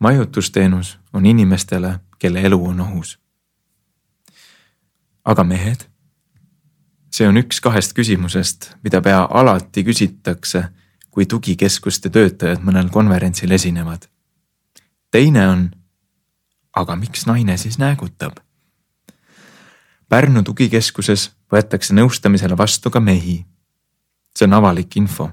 [0.04, 3.18] majutusteenus on inimestele, kelle elu on ohus.
[5.24, 5.80] aga mehed?
[7.10, 10.64] see on üks kahest küsimusest, mida pea alati küsitakse,
[11.10, 14.04] kui tugikeskuste töötajad mõnel konverentsil esinevad.
[15.10, 15.70] teine on,
[16.76, 18.36] aga miks naine siis näägutab?
[20.08, 23.46] Pärnu tugikeskuses võetakse nõustamisele vastu ka mehi.
[24.36, 25.30] see on avalik info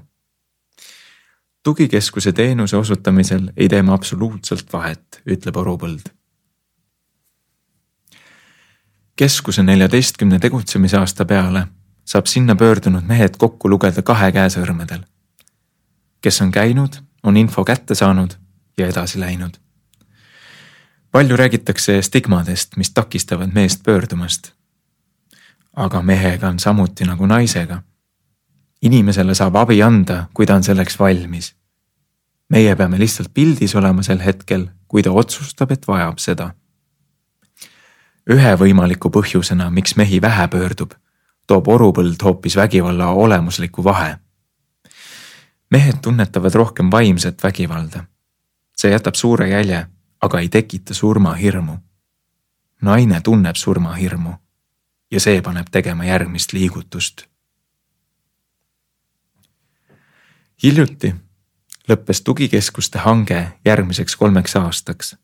[1.62, 6.10] tugikeskuse teenuse osutamisel ei tee me absoluutselt vahet, ütleb Orupõld.
[9.16, 11.66] keskuse neljateistkümne tegutsemisaasta peale
[12.04, 15.04] saab sinna pöördunud mehed kokku lugeda kahe käe sõrmedel.
[16.20, 18.34] kes on käinud, on info kätte saanud
[18.78, 19.58] ja edasi läinud.
[21.12, 24.52] palju räägitakse stigmadest, mis takistavad meest pöördumast.
[25.76, 27.82] aga mehega on samuti nagu naisega
[28.82, 31.54] inimesele saab abi anda, kui ta on selleks valmis.
[32.48, 36.54] meie peame lihtsalt pildis olema sel hetkel, kui ta otsustab, et vajab seda.
[38.30, 40.92] ühe võimaliku põhjusena, miks mehi vähe pöördub,
[41.46, 44.16] toob Orupõld hoopis vägivalla olemusliku vahe.
[45.70, 48.04] mehed tunnetavad rohkem vaimset vägivalda.
[48.76, 49.86] see jätab suure jälje,
[50.20, 51.76] aga ei tekita surmahirmu.
[52.82, 54.34] naine tunneb surmahirmu
[55.10, 57.31] ja see paneb tegema järgmist liigutust
[60.62, 61.14] hiljuti
[61.88, 65.16] lõppes tugikeskuste hange järgmiseks kolmeks aastaks.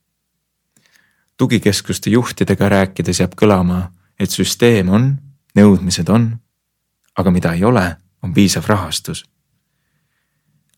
[1.37, 5.19] tugikeskuste juhtidega rääkides jääb kõlama, et süsteem on,
[5.55, 6.39] nõudmised on,
[7.17, 9.25] aga mida ei ole, on piisav rahastus.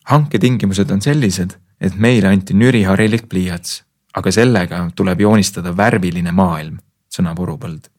[0.05, 6.77] hanketingimused on sellised, et meile anti nüriharilik pliiats, aga sellega tuleb joonistada värviline maailm,
[7.09, 7.89] sõnab Urupõld.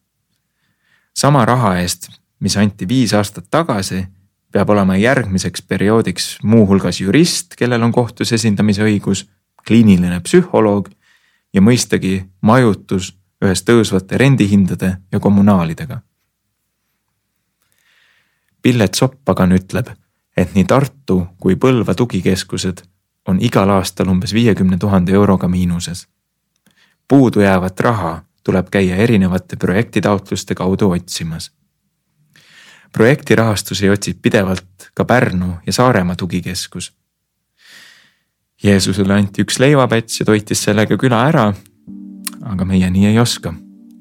[1.13, 4.07] sama raha eest, mis anti viis aastat tagasi
[4.53, 9.25] peab olema järgmiseks perioodiks muuhulgas jurist, kellel on kohtus esindamise õigus,
[9.67, 10.89] kliiniline psühholoog
[11.53, 13.13] ja mõistagi majutus
[13.43, 16.01] ühes tõusvate rendihindade ja kommunaalidega.
[18.61, 19.89] Pillet Soppagan ütleb,
[20.37, 22.85] et nii Tartu kui Põlva tugikeskused
[23.27, 26.07] on igal aastal umbes viiekümne tuhande euroga miinuses.
[27.07, 31.51] puudujäävat raha tuleb käia erinevate projektitaotluste kaudu otsimas
[32.93, 36.91] projektirahastusi otsib pidevalt ka Pärnu ja Saaremaa tugikeskus.
[38.63, 41.53] Jeesusele anti üks leivapäts ja toitis sellega küla ära.
[42.43, 43.53] aga meie nii ei oska,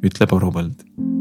[0.02, 1.11] ütleb Orupõld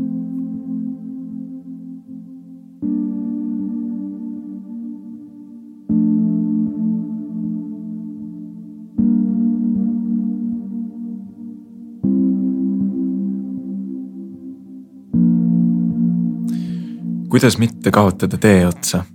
[17.31, 19.05] kuidas mitte kaotada tee otsa.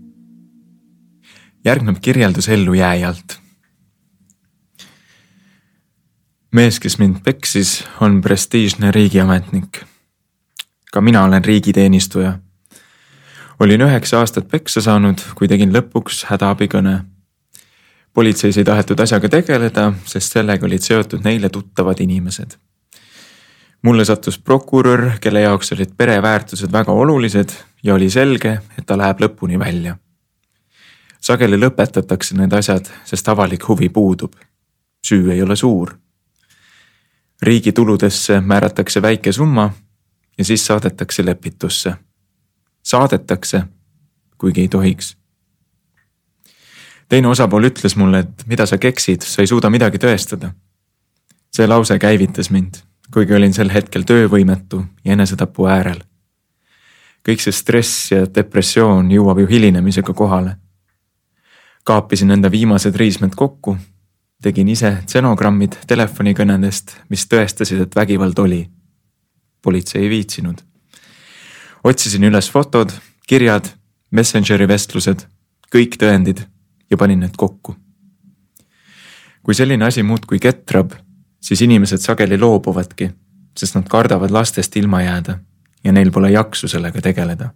[1.64, 3.40] järgneb kirjeldus ellujääjalt.
[6.52, 9.84] mees, kes mind peksis, on prestiižne riigiametnik.
[10.92, 12.38] ka mina olen riigiteenistuja.
[13.60, 17.04] olin üheksa aastat peksa saanud, kui tegin lõpuks hädaabikõne.
[18.14, 22.56] politseis ei tahetud asjaga tegeleda, sest sellega olid seotud neile tuttavad inimesed
[23.82, 27.48] mulle sattus prokurör, kelle jaoks olid pereväärtused väga olulised
[27.82, 29.96] ja oli selge, et ta läheb lõpuni välja.
[31.20, 34.32] sageli lõpetatakse need asjad, sest avalik huvi puudub.
[35.06, 35.98] süü ei ole suur.
[37.42, 39.70] riigi tuludesse määratakse väike summa
[40.38, 41.94] ja siis saadetakse lepitusse.
[42.82, 43.62] saadetakse,
[44.38, 45.16] kuigi ei tohiks.
[47.08, 50.50] teine osapool ütles mulle, et mida sa keksid, sa ei suuda midagi tõestada.
[51.56, 52.86] see lause käivitas mind
[53.16, 56.02] kuigi olin sel hetkel töövõimetu ja enesetapu äärel.
[57.24, 60.56] kõik see stress ja depressioon jõuab ju hilinemisega kohale.
[61.84, 63.78] kaapisin enda viimased riismed kokku,
[64.42, 68.68] tegin ise stenogrammid telefonikõnedest, mis tõestasid, et vägivald oli.
[69.62, 70.60] politsei ei viitsinud.
[71.84, 72.92] otsisin üles fotod,
[73.26, 73.72] kirjad,
[74.10, 75.26] Messengeri vestlused,
[75.74, 76.44] kõik tõendid
[76.90, 77.76] ja panin need kokku.
[79.42, 81.05] kui selline asi muudkui ketrab
[81.46, 83.10] siis inimesed sageli loobuvadki,
[83.58, 85.38] sest nad kardavad lastest ilma jääda
[85.84, 87.50] ja neil pole jaksu sellega tegeleda.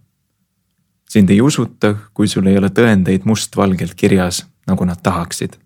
[1.09, 5.57] sind ei usuta, kui sul ei ole tõendeid mustvalgelt kirjas, nagu nad tahaksid.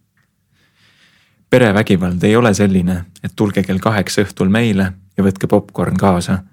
[1.49, 6.43] perevägivald ei ole selline, et tulge kell kaheksa õhtul meile ja võtke popkorn kaasa.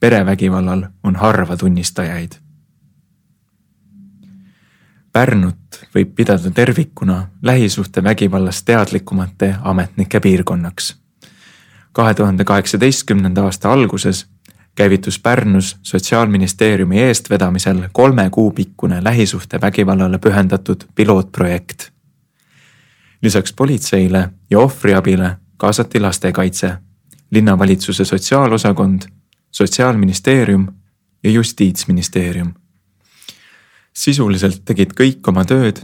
[0.00, 2.34] perevägivallal on harva tunnistajaid.
[5.12, 10.96] Pärnut võib pidada tervikuna lähisuhtevägivallast teadlikumate ametnike piirkonnaks.
[11.92, 14.26] kahe tuhande kaheksateistkümnenda aasta alguses
[14.74, 21.90] käivitus Pärnus Sotsiaalministeeriumi eestvedamisel kolme kuu pikkune lähisuhtevägivallale pühendatud pilootprojekt.
[23.22, 26.72] lisaks politseile ja ohvriabile kaasati lastekaitse,
[27.30, 29.02] linnavalitsuse sotsiaalosakond,
[29.50, 30.68] Sotsiaalministeerium
[31.24, 32.54] ja Justiitsministeerium.
[34.00, 35.82] Sisuliselt tegid kõik oma tööd,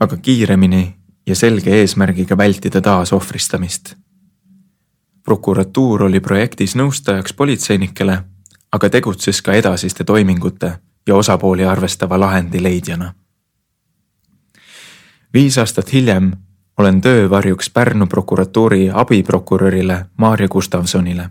[0.00, 0.82] aga kiiremini
[1.26, 3.94] ja selge eesmärgiga vältida taasohvristamist
[5.28, 8.14] prokuratuur oli projektis nõustajaks politseinikele
[8.72, 10.72] aga tegutses ka edasiste toimingute
[11.06, 13.14] ja osapooli arvestava lahendi leidjana.
[15.34, 16.32] viis aastat hiljem
[16.78, 21.30] olen töövarjuks Pärnu prokuratuuri abiprokurörile Maarja Gustavsonile,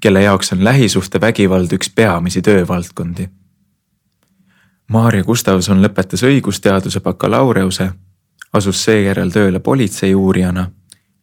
[0.00, 3.28] kelle jaoks on lähisuhtevägivald üks peamisi töövaldkondi.
[4.92, 7.90] Maarja Gustavson lõpetas õigusteaduse bakalaureuse,
[8.52, 10.66] asus seejärel tööle politseiuurijana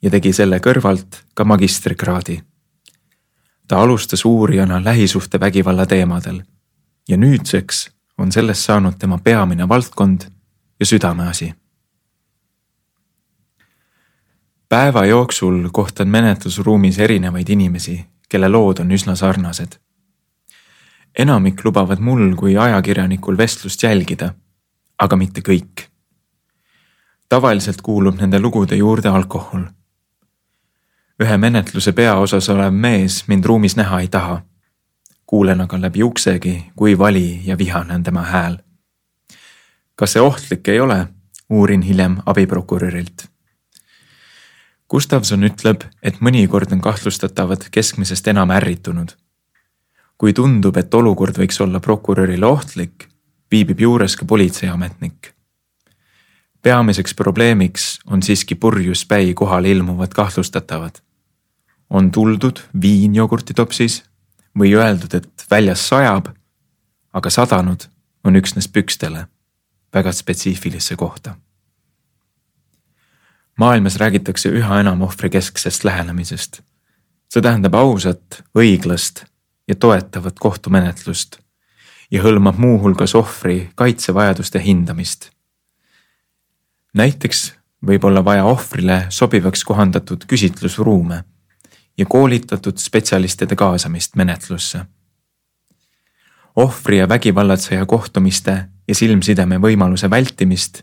[0.02, 2.40] ja tegi selle kõrvalt ka magistrikraadi
[3.70, 6.42] ta alustas uurijana lähisuhtevägivalla teemadel
[7.10, 10.22] ja nüüdseks on sellest saanud tema peamine valdkond
[10.80, 11.54] ja südameasi.
[14.70, 19.78] päeva jooksul kohtan menetlusruumis erinevaid inimesi, kelle lood on üsna sarnased.
[21.20, 24.34] Enamik lubavad mul kui ajakirjanikul vestlust jälgida,
[25.00, 25.90] aga mitte kõik.
[27.30, 29.68] tavaliselt kuulub nende lugude juurde alkohol
[31.20, 34.42] ühe menetluse peaosas olev mees mind ruumis näha ei taha.
[35.26, 38.58] kuulen aga läbi uksegi, kui vali ja vihane on tema hääl.
[39.96, 41.08] kas see ohtlik ei ole,
[41.50, 43.28] uurin hiljem abiprokurörilt.
[44.90, 49.12] Gustavson ütleb, et mõnikord on kahtlustatavad keskmisest enam ärritunud.
[50.20, 53.08] Kui tundub, et olukord võiks olla prokurörile ohtlik,
[53.52, 55.34] viibib juures ka politseiametnik
[56.62, 61.00] peamiseks probleemiks on siiski purjus päi kohale ilmuvad kahtlustatavad
[61.90, 64.04] on tuldud viin jogurtitopsis
[64.60, 66.30] või öeldud, et väljas sajab,
[67.14, 67.86] aga sadanud
[68.24, 69.28] on üksnes pükstele,
[69.94, 71.36] väga spetsiifilisse kohta.
[73.58, 76.62] maailmas räägitakse üha enam ohvrikesksest lähenemisest.
[77.34, 79.26] see tähendab ausat, õiglast
[79.70, 81.38] ja toetavat kohtumenetlust
[82.12, 85.30] ja hõlmab muuhulgas ohvri kaitsevajaduste hindamist.
[86.94, 87.54] näiteks
[87.86, 91.24] võib olla vaja ohvrile sobivaks kohandatud küsitlusruume
[91.98, 94.86] ja koolitatud spetsialistide kaasamist menetlusse.
[96.56, 100.82] ohvri ja vägivallatseja kohtumiste ja silmsideme võimaluse vältimist,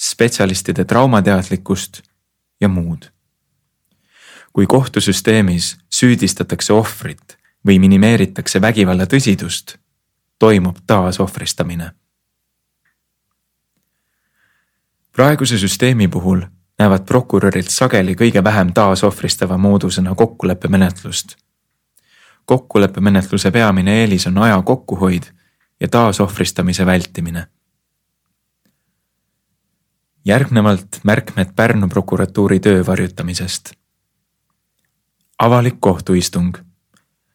[0.00, 2.02] spetsialistide traumateadlikkust
[2.60, 3.10] ja muud.
[4.52, 9.78] kui kohtusüsteemis süüdistatakse ohvrit või minimeeritakse vägivalla tõsidust,
[10.38, 11.90] toimub taasohvristamine.
[15.12, 16.40] praeguse süsteemi puhul
[16.78, 21.36] näevad prokurörilt sageli kõige vähem taasohvristava moodusena kokkuleppemenetlust.
[22.44, 25.22] kokkuleppemenetluse peamine eelis on aja kokkuhoid
[25.80, 27.46] ja taasohvristamise vältimine.
[30.24, 33.72] järgnevalt märkmed Pärnu prokuratuuri töö varjutamisest.
[35.38, 36.69] avalik kohtuistung.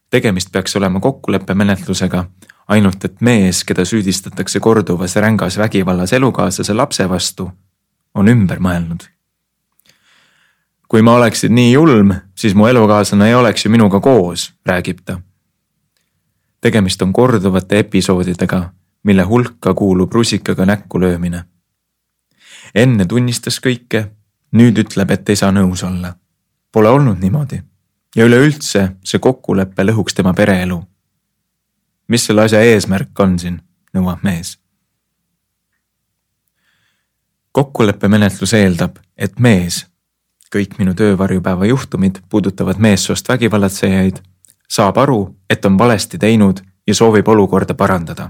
[0.10, 2.26] Tegemist peaks olema kokkuleppemenetlusega,
[2.68, 7.50] ainult et mees, keda süüdistatakse korduvas rängas vägivallas elukaaslase lapse vastu,
[8.16, 9.10] on ümber mõelnud
[10.88, 15.20] kui ma oleksin nii julm, siis mu elukaaslane ei oleks ju minuga koos, räägib ta.
[16.62, 18.70] tegemist on korduvate episoodidega,
[19.04, 21.44] mille hulka kuulub rusikaga näkku löömine.
[22.76, 24.06] enne tunnistas kõike,
[24.52, 26.16] nüüd ütleb, et ei saa nõus olla.
[26.72, 27.64] Pole olnud niimoodi
[28.16, 30.84] ja üleüldse see kokkulepe lõhuks tema pereelu.
[32.08, 33.62] mis selle asja eesmärk on siin,
[33.94, 34.58] nõuab mees
[37.56, 39.86] kokkuleppemenetlus eeldab, et mees
[40.56, 44.20] kõik minu töövarjupäeva juhtumid puudutavad meessoost vägivallatsejaid,
[44.68, 48.30] saab aru, et on valesti teinud ja soovib olukorda parandada.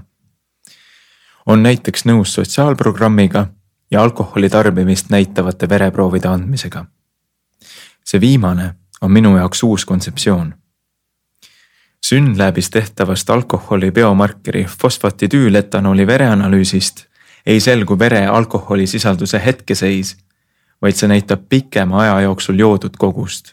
[1.46, 3.46] on näiteks nõus sotsiaalprogrammiga
[3.90, 6.84] ja alkoholi tarbimist näitavate vereproovide andmisega.
[8.04, 10.54] see viimane on minu jaoks uus kontseptsioon.
[12.06, 17.06] Synlabis tehtavast alkoholi biomarkeri fosfatidüületanooli vereanalüüsist
[17.46, 20.16] ei selgu vere alkoholisisalduse hetkeseis
[20.82, 23.52] vaid see näitab pikema aja jooksul joodud kogust.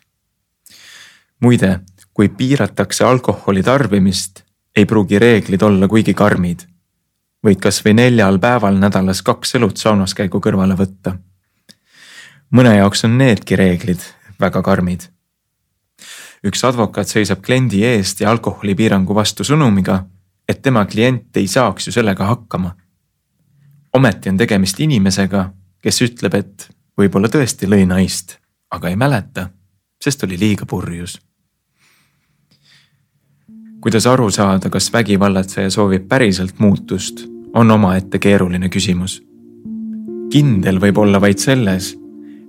[1.40, 1.80] muide,
[2.14, 4.44] kui piiratakse alkoholi tarbimist,
[4.76, 6.60] ei pruugi reeglid olla kuigi karmid.
[7.46, 11.18] võid kasvõi neljal päeval nädalas kaks õlut saunas käigu kõrvale võtta.
[12.52, 14.00] mõne jaoks on needki reeglid
[14.40, 15.10] väga karmid.
[16.44, 20.04] Üks advokaat seisab kliendi eest ja alkoholipiirangu vastu sõnumiga,
[20.50, 22.76] et tema klient ei saaks ju sellega hakkama.
[23.94, 28.40] ometi on tegemist inimesega, kes ütleb, et võib-olla tõesti lõi naist,
[28.72, 29.50] aga ei mäleta,
[30.04, 31.20] sest oli liiga purjus.
[33.82, 39.22] kuidas aru saada, kas vägivallatseja soovib päriselt muutust, on omaette keeruline küsimus.
[40.32, 41.96] kindel võib olla vaid selles,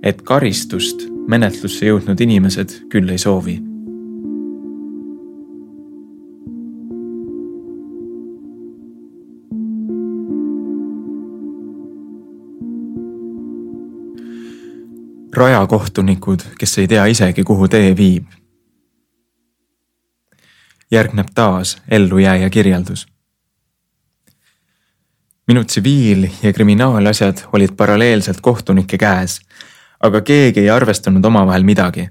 [0.03, 3.74] et karistust menetlusse jõudnud inimesed küll ei soovi
[15.37, 18.25] rajakohtunikud, kes ei tea isegi, kuhu tee viib.
[20.91, 23.07] järgneb taas ellujääja kirjeldus.
[25.47, 29.39] minu tsiviil- ja kriminaalasjad olid paralleelselt kohtunike käes,
[29.99, 32.09] aga keegi ei arvestanud omavahel midagi.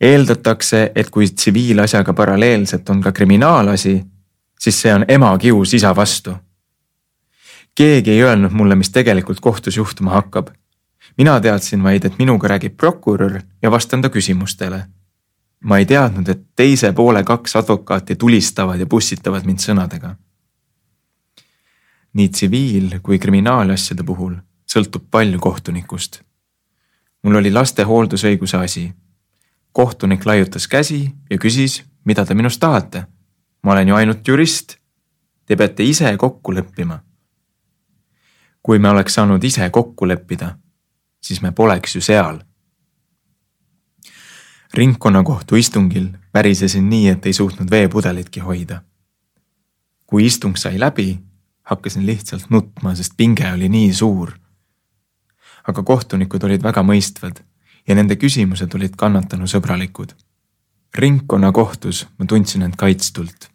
[0.00, 4.04] eeldatakse, et kui tsiviilasjaga paralleelselt on ka kriminaalasi,
[4.60, 6.36] siis see on ema kius isa vastu.
[7.74, 10.48] keegi ei öelnud mulle, mis tegelikult kohtus juhtuma hakkab
[11.18, 14.86] mina teadsin vaid, et minuga räägib prokurör ja vastan ta küsimustele.
[15.64, 20.16] ma ei teadnud, et teise poole kaks advokaati tulistavad ja pussitavad mind sõnadega.
[22.12, 24.36] nii tsiviil kui kriminaalasjade puhul
[24.66, 26.22] sõltub palju kohtunikust.
[27.22, 28.92] mul oli laste hooldusõiguse asi.
[29.72, 33.06] kohtunik laiutas käsi ja küsis, mida te minust tahate.
[33.62, 34.76] ma olen ju ainult jurist.
[35.46, 37.00] Te peate ise kokku leppima.
[38.62, 40.56] kui me oleks saanud ise kokku leppida
[41.26, 42.38] siis me poleks ju seal.
[44.74, 48.82] ringkonnakohtu istungil värisesin nii, et ei suutnud veepudelitki hoida.
[50.06, 51.18] kui istung sai läbi,
[51.62, 54.32] hakkasin lihtsalt nutma, sest pinge oli nii suur.
[55.68, 57.42] aga kohtunikud olid väga mõistvad
[57.88, 60.14] ja nende küsimused olid kannatanu sõbralikud.
[60.94, 63.50] ringkonnakohtus ma tundsin end kaitstult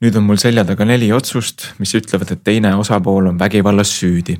[0.00, 4.36] nüüd on mul selja taga neli otsust, mis ütlevad, et teine osapool on vägivallas süüdi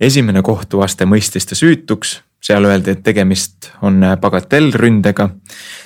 [0.00, 5.30] esimene kohtuaste mõistis ta süütuks, seal öeldi, et tegemist on bagatellründega.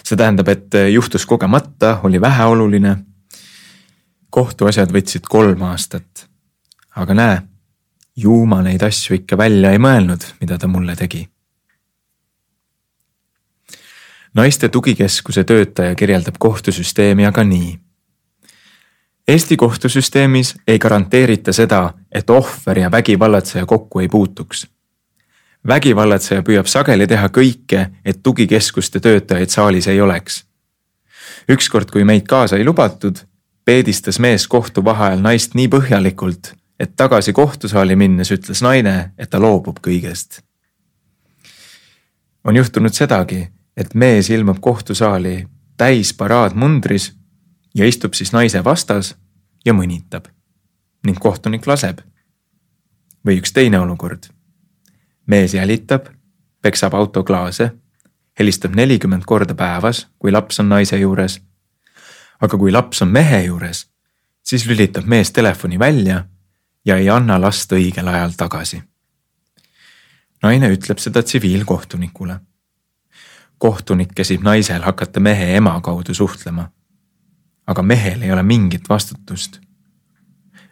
[0.05, 2.97] see tähendab, et juhtus kogemata, oli väheoluline.
[4.31, 6.29] kohtuasjad võtsid kolm aastat.
[6.97, 7.43] aga näe,
[8.17, 11.29] ju ma neid asju ikka välja ei mõelnud, mida ta mulle tegi.
[14.35, 17.84] naiste tugikeskuse töötaja kirjeldab kohtusüsteemi aga nii
[19.29, 24.67] Eesti kohtusüsteemis ei garanteerita seda, et ohver ja vägivallatseja kokku ei puutuks.
[25.67, 30.45] vägivallatseja püüab sageli teha kõike, et tugikeskuste töötajaid saalis ei oleks.
[31.49, 33.17] ükskord, kui meid kaasa ei lubatud,
[33.65, 39.41] peedistas mees kohtu vaheajal naist nii põhjalikult, et tagasi kohtusaali minnes ütles naine, et ta
[39.41, 40.43] loobub kõigest.
[42.45, 45.47] on juhtunud sedagi, et mees ilmub kohtusaali
[45.77, 47.13] täis paraadmundris
[47.75, 49.15] ja istub siis naise vastas
[49.65, 50.29] ja mõnitab
[51.05, 52.01] ning kohtunik laseb.
[53.27, 54.29] või üks teine olukord.
[55.27, 56.07] mees jälitab,
[56.63, 57.71] peksab autoklaase,
[58.39, 61.41] helistab nelikümmend korda päevas, kui laps on naise juures.
[62.41, 63.87] aga kui laps on mehe juures,
[64.43, 66.25] siis lülitab mees telefoni välja
[66.85, 68.83] ja ei anna last õigel ajal tagasi.
[70.43, 72.41] naine ütleb seda tsiviilkohtunikule.
[73.59, 76.71] kohtunik käsib naisel hakata mehe ema kaudu suhtlema
[77.67, 79.61] aga mehel ei ole mingit vastutust.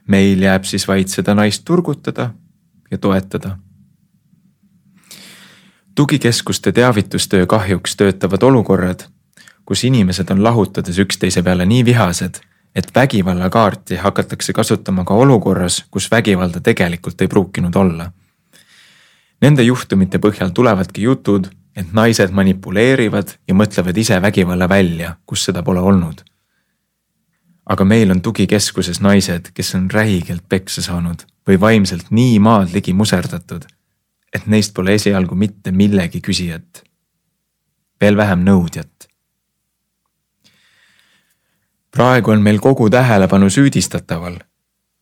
[0.08, 2.30] meil jääb siis vaid seda naist turgutada
[2.90, 3.58] ja toetada.
[5.94, 9.00] tugikeskuste teavitustöö kahjuks töötavad olukorrad,
[9.64, 12.40] kus inimesed on lahutades üksteise peale nii vihased,
[12.74, 18.12] et vägivallakaarti hakatakse kasutama ka olukorras, kus vägivalda tegelikult ei pruukinud olla.
[19.40, 25.62] Nende juhtumite põhjal tulevadki jutud, et naised manipuleerivad ja mõtlevad ise vägivalla välja, kus seda
[25.62, 26.22] pole olnud
[27.66, 32.92] aga meil on tugikeskuses naised, kes on räigelt peksa saanud või vaimselt nii maad ligi
[32.94, 33.66] muserdatud,
[34.34, 36.82] et neist pole esialgu mitte millegi küsijat.
[38.00, 39.08] veel vähem nõudjat.
[41.90, 44.38] praegu on meil kogu tähelepanu süüdistataval,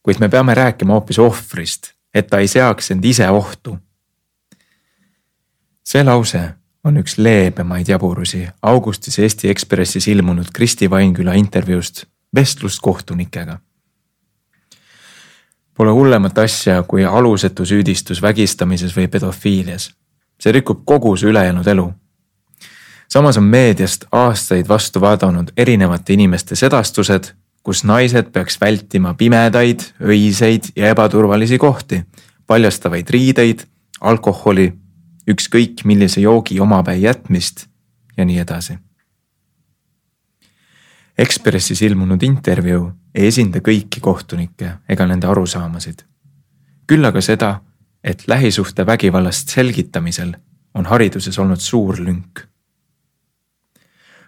[0.02, 3.78] kuid me peame rääkima hoopis ohvrist, et ta ei seaks end ise ohtu.
[5.84, 6.54] see lause
[6.84, 12.04] on üks leebemaid jaburusi augustis Eesti Ekspressis ilmunud Kristi Vainküla intervjuust
[12.34, 13.58] vestlust kohtunikega.
[15.74, 19.94] Pole hullemat asja kui alusetu süüdistus vägistamises või pedofiilias.
[20.40, 21.92] see rikub kogu su ülejäänud elu.
[23.08, 30.62] samas on meediast aastaid vastu vaadanud erinevate inimeste sedastused, kus naised peaks vältima pimedaid, öiseid
[30.76, 32.02] ja ebaturvalisi kohti,
[32.46, 33.60] paljastavaid riideid,
[34.00, 34.72] alkoholi,
[35.30, 37.66] ükskõik millise joogi omapäi jätmist
[38.16, 38.78] ja nii edasi.
[41.20, 46.06] Ekspressis ilmunud intervjuu ei esinda kõiki kohtunikke ega nende arusaamasid.
[46.86, 47.60] küll aga seda,
[48.04, 50.32] et lähisuhtevägivallast selgitamisel
[50.74, 52.40] on hariduses olnud suur lünk.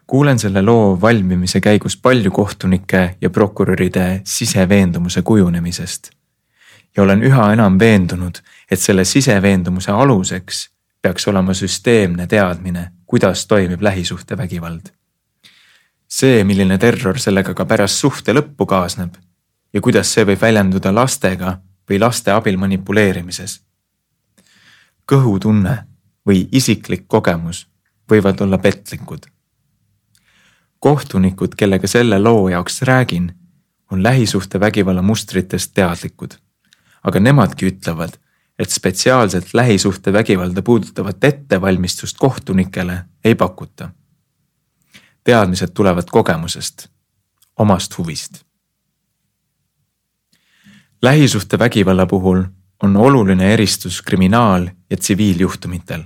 [0.07, 6.11] kuulen selle loo valmimise käigus palju kohtunike ja prokuröride siseveendumuse kujunemisest
[6.97, 8.39] ja olen üha enam veendunud,
[8.71, 10.71] et selle siseveendumuse aluseks
[11.03, 15.02] peaks olema süsteemne teadmine, kuidas toimib lähisuhtevägivald.
[16.13, 19.17] See, milline terror sellega ka pärast suhte lõppu kaasneb
[19.73, 21.59] ja kuidas see võib väljenduda lastega
[21.89, 23.61] või laste abil manipuleerimises.
[25.13, 25.77] kõhutunne
[26.27, 27.67] või isiklik kogemus
[28.11, 29.27] võivad olla petlikud.
[30.79, 33.33] kohtunikud, kellega selle loo jaoks räägin,
[33.91, 36.35] on lähisuhtevägivalla mustritest teadlikud
[37.03, 38.17] aga nemadki ütlevad,
[38.59, 43.91] et spetsiaalselt lähisuhtevägivalda puudutavat ettevalmistust kohtunikele ei pakuta.
[45.25, 46.89] Teadmised tulevad kogemusest,
[47.59, 48.45] omast huvist.
[51.03, 52.43] lähisuhtevägivalla puhul
[52.83, 56.03] on oluline eristus kriminaal- ja tsiviiljuhtumitel.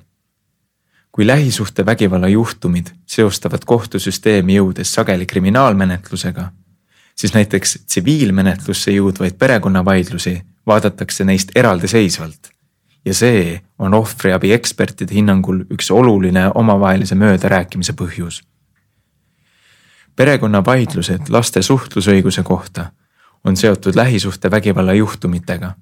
[1.12, 6.53] kui lähisuhtevägivalla juhtumid seostavad kohtusüsteemi jõudes sageli kriminaalmenetlusega,
[7.14, 12.51] siis näiteks tsiviilmenetlusse jõudvaid perekonnavaidlusi vaadatakse neist eraldiseisvalt.
[13.05, 18.43] ja see on ohvriabi ekspertide hinnangul üks oluline omavahelise möödarääkimise põhjus.
[20.17, 22.87] Perekonnavaidlused laste suhtlusõiguse kohta
[23.45, 25.75] on seotud lähisuhtevägivalla juhtumitega.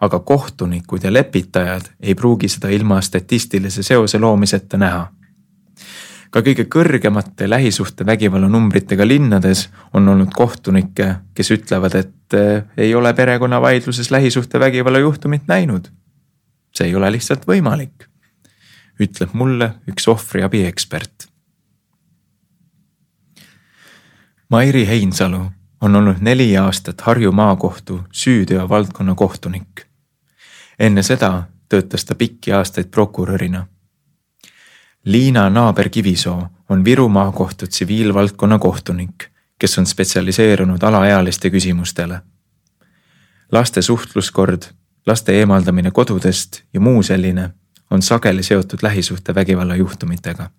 [0.00, 5.08] aga kohtunikud ja lepitajad ei pruugi seda ilma statistilise seose loomiseta näha
[6.30, 13.12] ka kõige kõrgemate lähisuhtevägivalla numbritega linnades on olnud kohtunikke, kes ütlevad, et eh, ei ole
[13.14, 15.90] perekonnavaidluses lähisuhtevägivalla juhtumit näinud.
[16.74, 18.06] see ei ole lihtsalt võimalik,
[19.00, 21.26] ütleb mulle üks ohvriabi ekspert.
[24.50, 29.86] Mairi Heinsalu on olnud neli aastat Harju maakohtu süüteo valdkonna kohtunik.
[30.78, 33.66] enne seda töötas ta pikki aastaid prokurörina
[35.04, 39.24] Liina Naaber-Kivisoo on Viru maakohtu tsiviilvaldkonna kohtunik,
[39.58, 42.20] kes on spetsialiseerunud alaealiste küsimustele.
[43.52, 44.62] laste suhtluskord,
[45.06, 47.50] laste eemaldamine kodudest ja muu selline
[47.90, 50.50] on sageli seotud lähisuhtevägivalla juhtumitega.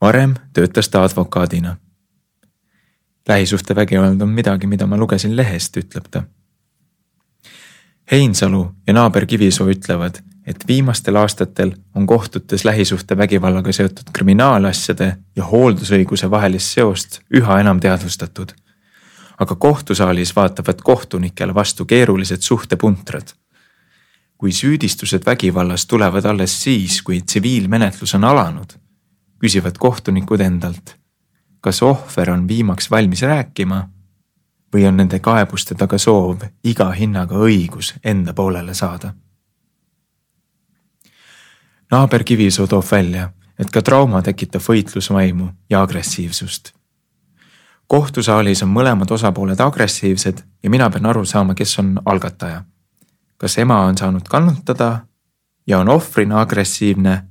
[0.00, 1.76] varem töötas ta advokaadina.
[3.28, 6.22] Lähisuhtevägivald on midagi, mida ma lugesin lehest, ütleb ta.
[8.10, 16.30] Heinsalu ja naaber Kivisoo ütlevad, et viimastel aastatel on kohtutes lähisuhtevägivallaga seotud kriminaalasjade ja hooldusõiguse
[16.30, 18.52] vahelist seost üha enam teadvustatud.
[19.38, 23.28] aga kohtusaalis vaatavad kohtunikele vastu keerulised suhtepuntrad.
[24.38, 28.72] kui süüdistused vägivallas tulevad alles siis, kui tsiviilmenetlus on alanud,
[29.40, 30.96] küsivad kohtunikud endalt,
[31.66, 33.82] kas ohver on viimaks valmis rääkima
[34.74, 39.14] või on nende kaebuste taga soov iga hinnaga õigus enda poolele saada
[41.90, 46.72] naaber Kivisoo toob välja, et ka trauma tekitab võitlusvaimu ja agressiivsust.
[47.86, 52.64] kohtusaalis on mõlemad osapooled agressiivsed ja mina pean aru saama, kes on algataja.
[53.36, 55.06] kas ema on saanud kannatada
[55.66, 57.22] ja on ohvrina agressiivne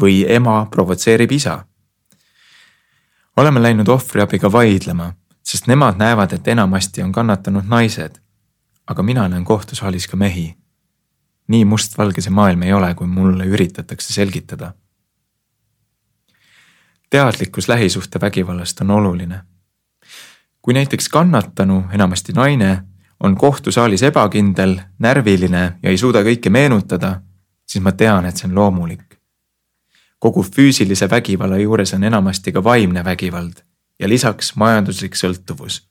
[0.00, 1.64] või ema provotseerib isa.
[3.38, 5.12] Oleme läinud ohvriabiga vaidlema,
[5.42, 8.18] sest nemad näevad, et enamasti on kannatanud naised.
[8.86, 10.56] aga mina näen kohtusaalis ka mehi
[11.48, 14.72] nii mustvalge see maailm ei ole, kui mulle üritatakse selgitada.
[17.10, 19.40] teadlikkus lähisuhtevägivallast on oluline.
[20.62, 22.82] kui näiteks kannatanu, enamasti naine,
[23.20, 27.20] on kohtusaalis ebakindel, närviline ja ei suuda kõike meenutada,
[27.66, 29.17] siis ma tean, et see on loomulik.
[30.18, 33.62] Kogu füüsilise vägivalla juures on enamasti ka vaimne vägivald
[33.98, 35.82] ja lisaks majanduslik sõltuvus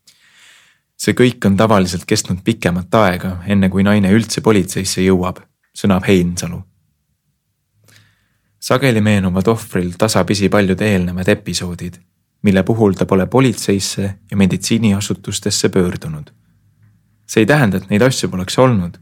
[0.98, 5.44] see kõik on tavaliselt kestnud pikemat aega, enne kui naine üldse politseisse jõuab
[5.78, 6.64] sõnab Heinsalu.
[8.60, 12.00] sageli meenuvad ohvril tasapisi paljud eelnevad episoodid,
[12.42, 16.32] mille puhul ta pole politseisse ja meditsiiniasutustesse pöördunud.
[17.28, 18.98] see ei tähenda, et neid asju poleks olnud,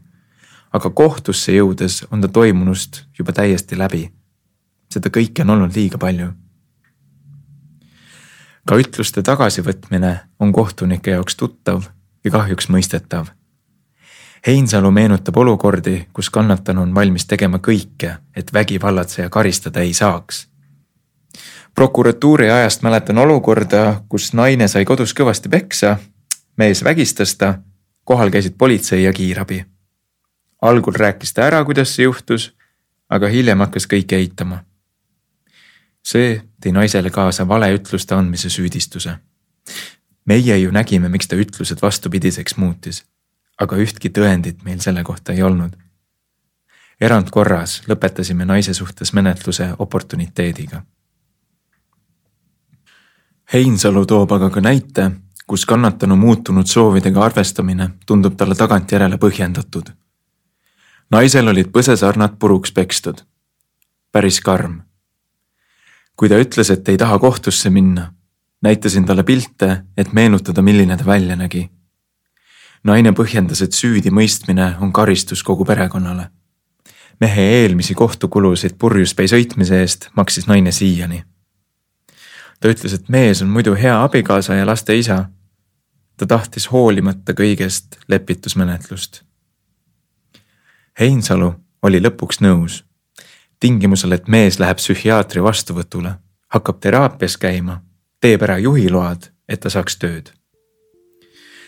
[0.72, 4.12] aga kohtusse jõudes on ta toimunust juba täiesti läbi.
[4.96, 6.32] Seda kõike on olnud liiga palju
[8.66, 11.86] ka ütluste tagasivõtmine on kohtunike jaoks tuttav
[12.24, 13.30] ja kahjuks mõistetav
[14.46, 20.48] Heinsalu meenutab olukordi, kus kannatanu on valmis tegema kõike, et vägivallatseja karistada ei saaks.
[21.74, 25.96] prokuratuuri ajast mäletan olukorda, kus naine sai kodus kõvasti peksa,
[26.56, 27.58] mees vägistas ta,
[28.04, 29.64] kohal käisid politsei ja kiirabi.
[30.62, 32.54] algul rääkis ta ära, kuidas see juhtus,
[33.08, 34.64] aga hiljem hakkas kõike eitama.
[36.06, 39.18] See tõi naisele kaasa valeütluste andmise süüdistuse.
[40.24, 43.04] meie ju nägime, miks ta ütlused vastupidiseks muutis,
[43.58, 45.76] aga ühtki tõendit meil selle kohta ei olnud.
[47.00, 50.82] erandkorras lõpetasime naise suhtes menetluse oportuniteediga
[53.52, 55.10] Heinsalu toob aga ka näite,
[55.46, 59.92] kus kannatanu muutunud soovidega arvestamine tundub talle tagantjärele põhjendatud.
[61.10, 63.22] naisel olid põsesarnad puruks pekstud.
[64.12, 64.80] päris karm.
[66.16, 68.12] Kui ta ütles, et ei taha kohtusse minna,
[68.62, 71.70] näitasin talle pilte, et meenutada, milline ta välja nägi.
[72.84, 76.30] naine põhjendas, et süüdimõistmine on karistus kogu perekonnale.
[77.20, 81.24] mehe eelmisi kohtukulusid purjuspäi sõitmise eest maksis naine siiani
[82.60, 85.28] ta ütles, et mees on muidu hea abikaasa ja laste isa.
[86.16, 89.20] ta tahtis hoolimata kõigest lepitusmenetlust.
[91.00, 91.50] Heinsalu
[91.82, 92.85] oli lõpuks nõus,
[93.60, 96.14] tingimusel, et mees läheb psühhiaatri vastuvõtule,
[96.52, 97.80] hakkab teraapias käima,
[98.20, 100.32] teeb ära juhiload, et ta saaks tööd.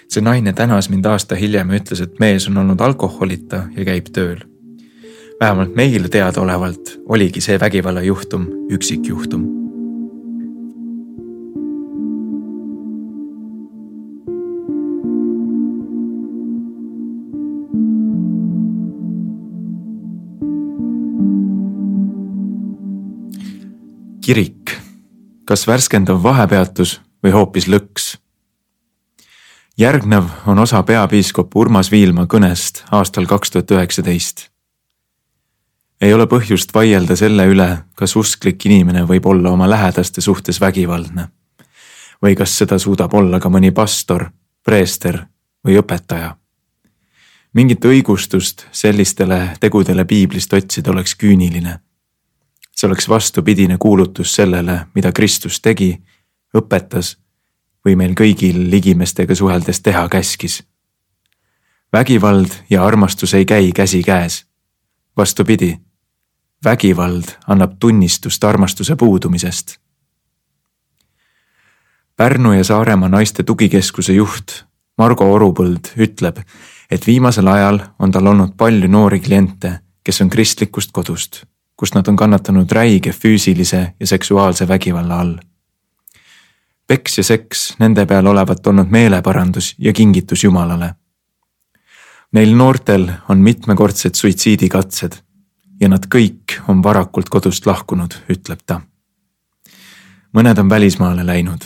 [0.09, 4.09] see naine tänas mind aasta hiljem ja ütles, et mees on olnud alkoholita ja käib
[4.13, 4.41] tööl.
[5.41, 9.58] vähemalt meile teadaolevalt oligi see vägivallajuhtum üksikjuhtum
[24.29, 24.75] kirik,
[25.49, 28.19] kas värskendav vahepeatus või hoopis lõks?
[29.81, 34.51] järgnev on osa peapiiskop Urmas Viilma kõnest aastal kaks tuhat üheksateist.
[36.01, 41.29] ei ole põhjust vaielda selle üle, kas usklik inimene võib olla oma lähedaste suhtes vägivaldne
[42.23, 44.29] või kas seda suudab olla ka mõni pastor,
[44.65, 45.25] preester
[45.65, 46.37] või õpetaja.
[47.53, 51.79] mingit õigustust sellistele tegudele piiblist otsida oleks küüniline
[52.79, 55.99] see oleks vastupidine kuulutus sellele, mida Kristus tegi,
[56.55, 57.17] õpetas
[57.85, 60.63] või meil kõigil ligimestega suheldes teha käskis.
[61.93, 64.47] vägivald ja armastus ei käi käsikäes.
[65.17, 65.79] vastupidi,
[66.65, 69.79] vägivald annab tunnistust armastuse puudumisest.
[72.17, 74.65] Pärnu ja Saaremaa naiste tugikeskuse juht
[74.99, 76.39] Margo Orupõld ütleb,
[76.91, 81.45] et viimasel ajal on tal olnud palju noori kliente, kes on kristlikust kodust
[81.79, 85.37] kus nad on kannatanud räige füüsilise ja seksuaalse vägivalla all.
[86.87, 90.95] peks ja seks nende peal olevat olnud meeleparandus ja kingitus Jumalale.
[92.33, 95.13] Neil noortel on mitmekordsed suitsiidikatsed
[95.81, 98.81] ja nad kõik on varakult kodust lahkunud, ütleb ta.
[100.33, 101.65] mõned on välismaale läinud.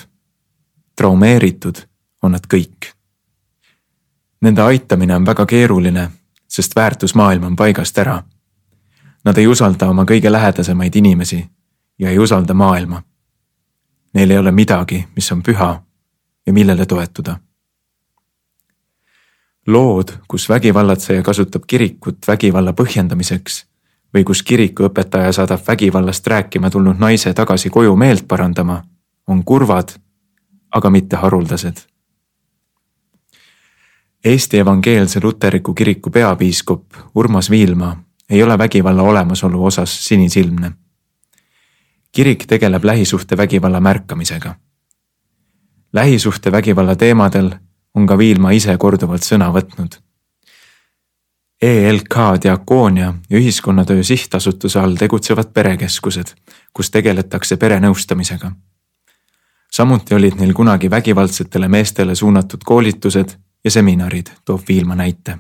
[0.97, 1.79] traumeeritud
[2.23, 2.93] on nad kõik.
[4.41, 6.11] Nende aitamine on väga keeruline,
[6.49, 8.23] sest väärtusmaailm on paigast ära
[9.25, 11.45] Nad ei usalda oma kõige lähedasemaid inimesi
[11.99, 13.03] ja ei usalda maailma.
[14.14, 15.83] Neil ei ole midagi, mis on püha
[16.47, 17.37] ja millele toetuda.
[19.66, 23.64] lood, kus vägivallatseja kasutab kirikut vägivalla põhjendamiseks
[24.14, 28.83] või kus kirikuõpetaja saadab vägivallast rääkima tulnud naise tagasi koju meelt parandama,
[29.27, 29.95] on kurvad,
[30.70, 31.77] aga mitte haruldased.
[34.25, 37.97] Eesti Evangeelse Luterliku Kiriku peapiiskop Urmas Viilma
[38.31, 40.73] ei ole vägivalla olemasolu osas sinisilmne.
[42.12, 44.55] kirik tegeleb lähisuhtevägivalla märkamisega.
[45.93, 47.51] lähisuhtevägivalla teemadel
[47.95, 49.99] on ka Viilma ise korduvalt sõna võtnud.
[51.62, 56.35] ELK Diakoonia ja Ühiskonnatöö Sihtasutuse all tegutsevad perekeskused,
[56.73, 58.53] kus tegeletakse perenõustamisega.
[59.70, 65.39] samuti olid neil kunagi vägivaldsetele meestele suunatud koolitused ja seminarid, toob Viilma näite.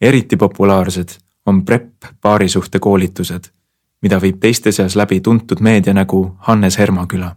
[0.00, 3.44] eriti populaarsed on PREP paarisuhte koolitused,
[4.02, 7.36] mida viib teiste seas läbi tuntud meedianägu Hannes Hermaküla.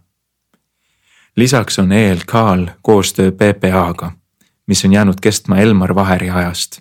[1.36, 4.12] lisaks on ELK-l koostöö PPA-ga,
[4.66, 6.80] mis on jäänud kestma Elmar Vaheri ajast.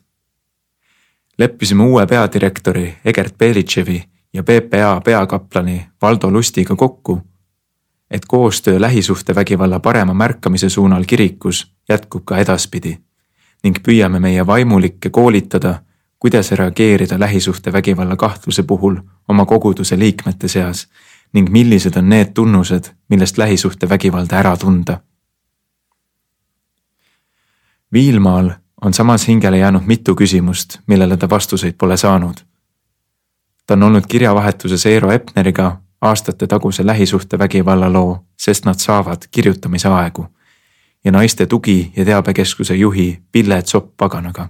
[1.37, 4.03] leppisime uue peadirektori Egert Belitševi
[4.33, 7.21] ja PPA peakaplani Valdo Lustiga kokku,
[8.11, 12.97] et koostöö lähisuhtevägivalla parema märkamise suunal kirikus jätkub ka edaspidi
[13.63, 15.79] ning püüame meie vaimulikke koolitada
[16.19, 18.95] kuidas reageerida lähisuhtevägivalla kahtluse puhul
[19.27, 20.87] oma koguduse liikmete seas
[21.33, 24.99] ning millised on need tunnused, millest lähisuhtevägivalda ära tunda.
[27.93, 28.51] Viilmaal
[28.81, 32.35] on samas hingele jäänud mitu küsimust, millele ta vastuseid pole saanud.
[33.67, 40.27] ta on olnud kirjavahetuses Eero Epneriga aastate taguse lähisuhtevägivalla loo Sest nad saavad kirjutamise aegu
[41.05, 44.47] ja naiste tugi- ja teabekeskuse juhi Pille Zopp-Paganaga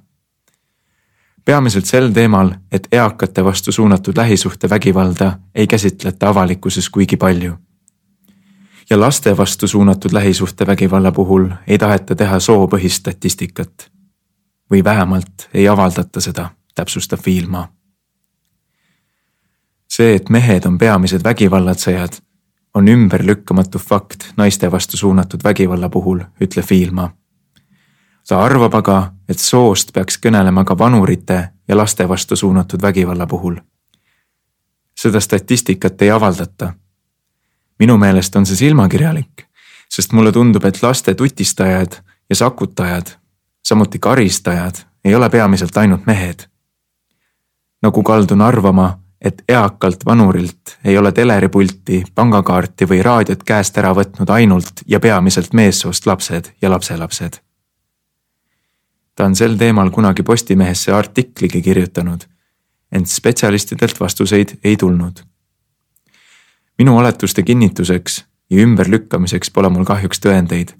[1.47, 7.53] peamiselt sel teemal, et eakate vastu suunatud lähisuhtevägivalda ei käsitleta avalikkuses kuigi palju.
[8.89, 13.91] ja laste vastu suunatud lähisuhtevägivalla puhul ei taheta teha soopõhist statistikat.
[14.71, 17.69] või vähemalt ei avaldata seda, täpsustab Viilma.
[19.89, 22.13] see, et mehed on peamised vägivallatsejad,
[22.73, 27.11] on ümberlükkamatu fakt naiste vastu suunatud vägivalla puhul, ütleb Viilma
[28.27, 28.97] ta arvab aga,
[29.29, 33.55] et soost peaks kõnelema ka vanurite ja laste vastu suunatud vägivalla puhul.
[34.97, 36.73] seda statistikat ei avaldata.
[37.79, 39.47] minu meelest on see silmakirjalik,
[39.89, 41.97] sest mulle tundub, et laste tutistajad
[42.29, 43.07] ja sakutajad,
[43.63, 44.75] samuti karistajad
[45.05, 46.47] ei ole peamiselt ainult mehed.
[47.81, 54.29] nagu kaldun arvama, et eakalt vanurilt ei ole teleripulti, pangakaarti või raadiot käest ära võtnud
[54.29, 57.46] ainult ja peamiselt meessoost lapsed ja lapselapsed
[59.17, 62.21] ta on sel teemal kunagi Postimehesse artikligi kirjutanud,
[62.91, 65.19] ent spetsialistidelt vastuseid ei tulnud.
[66.77, 70.75] minu oletuste kinnituseks ja ümberlükkamiseks pole mul kahjuks tõendeid,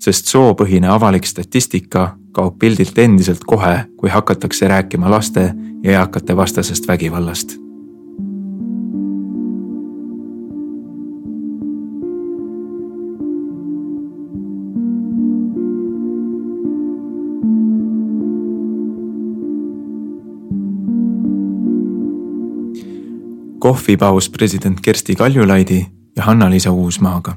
[0.00, 6.88] sest soopõhine avalik statistika kaob pildilt endiselt kohe, kui hakatakse rääkima laste ja eakate vastasest
[6.88, 7.69] vägivallast
[23.70, 27.36] kohvipaus president Kersti Kaljulaidi ja Hanna-Liisa Uusmaaga.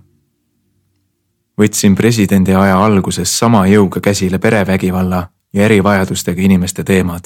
[1.61, 7.21] võtsin presidendi aja alguses sama jõuga käsile perevägivalla ja erivajadustega inimeste teemad.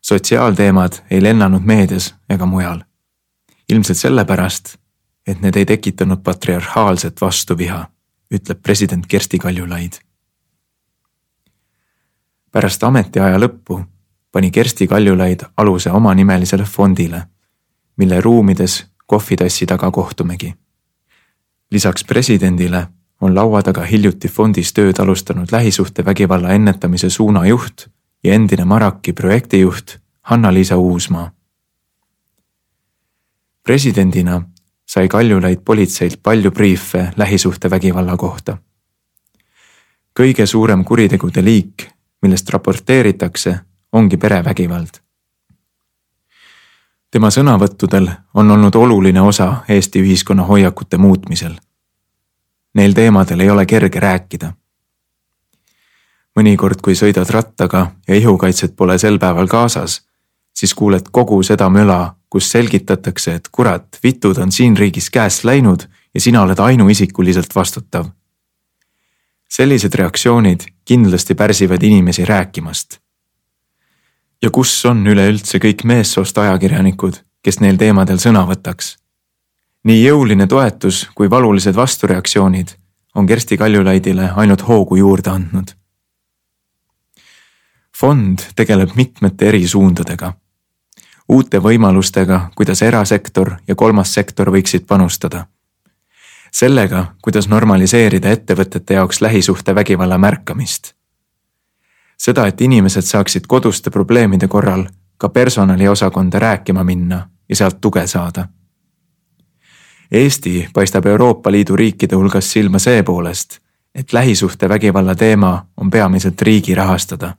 [0.00, 2.80] sotsiaalteemad ei lennanud meedias ega mujal.
[3.72, 4.76] ilmselt sellepärast,
[5.26, 7.86] et need ei tekitanud patriarhaalset vastuviha,
[8.34, 9.92] ütleb president Kersti Kaljulaid.
[12.52, 13.84] pärast ametiaja lõppu
[14.32, 17.22] pani Kersti Kaljulaid aluse omanimelisele fondile
[17.96, 20.54] mille ruumides kohvitassi taga kohtumegi.
[21.70, 22.86] lisaks presidendile
[23.20, 27.86] on laua taga hiljuti fondis tööd alustanud lähisuhtevägivalla ennetamise suunajuht
[28.24, 31.30] ja endine Maraki projektijuht Hanna-Liisa Uusmaa.
[33.62, 34.42] presidendina
[34.86, 38.58] sai Kaljulaid politseilt palju briife lähisuhtevägivalla kohta.
[40.20, 41.88] kõige suurem kuritegude liik,
[42.22, 43.58] millest raporteeritakse,
[43.92, 45.11] ongi perevägivald
[47.12, 51.54] tema sõnavõttudel on olnud oluline osa Eesti ühiskonna hoiakute muutmisel.
[52.74, 54.52] Neil teemadel ei ole kerge rääkida.
[56.36, 60.00] mõnikord, kui sõidad rattaga ja ihukaitset pole sel päeval kaasas,
[60.56, 65.84] siis kuuled kogu seda möla, kus selgitatakse, et kurat, vitud on siin riigis käest läinud
[66.14, 68.06] ja sina oled ainuisikuliselt vastutav.
[69.48, 73.01] sellised reaktsioonid kindlasti pärsivad inimesi rääkimast
[74.42, 78.96] ja kus on üleüldse kõik meessoost ajakirjanikud, kes neil teemadel sõna võtaks?
[79.82, 82.76] nii jõuline toetus kui valulised vastureaktsioonid
[83.18, 85.72] on Kersti Kaljulaidile ainult hoogu juurde andnud.
[87.96, 90.32] fond tegeleb mitmete eri suundadega,
[91.28, 95.46] uute võimalustega, kuidas erasektor ja kolmas sektor võiksid panustada.
[96.52, 100.94] sellega, kuidas normaliseerida ettevõtete jaoks lähisuhtevägivalla märkamist
[102.24, 104.86] seda, et inimesed saaksid koduste probleemide korral
[105.18, 108.48] ka personaliosakonda rääkima minna ja sealt tuge saada.
[110.10, 113.58] Eesti paistab Euroopa Liidu riikide hulgas silma seepoolest,
[113.94, 117.34] et lähisuhtevägivalla teema on peamiselt riigi rahastada.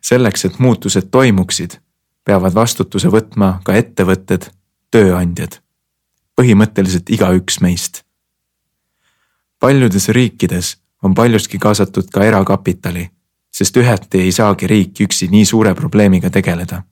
[0.00, 1.70] selleks, et muutused toimuksid,
[2.24, 4.46] peavad vastutuse võtma ka ettevõtted,
[4.90, 5.58] tööandjad,
[6.40, 8.02] põhimõtteliselt igaüks meist.
[9.60, 13.10] paljudes riikides on paljuski kaasatud ka erakapitali
[13.58, 16.82] sest üheti ei saagi riik üksi nii suure probleemiga tegeleda.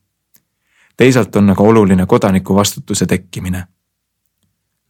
[0.96, 3.66] teisalt on aga oluline kodanikuvastutuse tekkimine.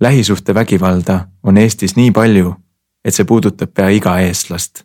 [0.00, 2.54] lähisuhtevägivalda on Eestis nii palju,
[3.04, 4.84] et see puudutab pea iga eestlast.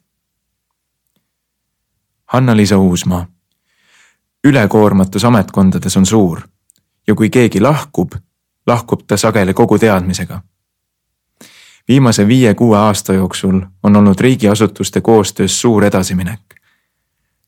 [2.26, 3.28] Hanna-Liisa Uusmaa.
[4.44, 6.42] ülekoormatus ametkondades on suur
[7.08, 8.12] ja kui keegi lahkub,
[8.68, 10.42] lahkub ta sageli kogu teadmisega
[11.88, 16.61] viimase viie-kuue aasta jooksul on olnud riigiasutuste koostöös suur edasiminek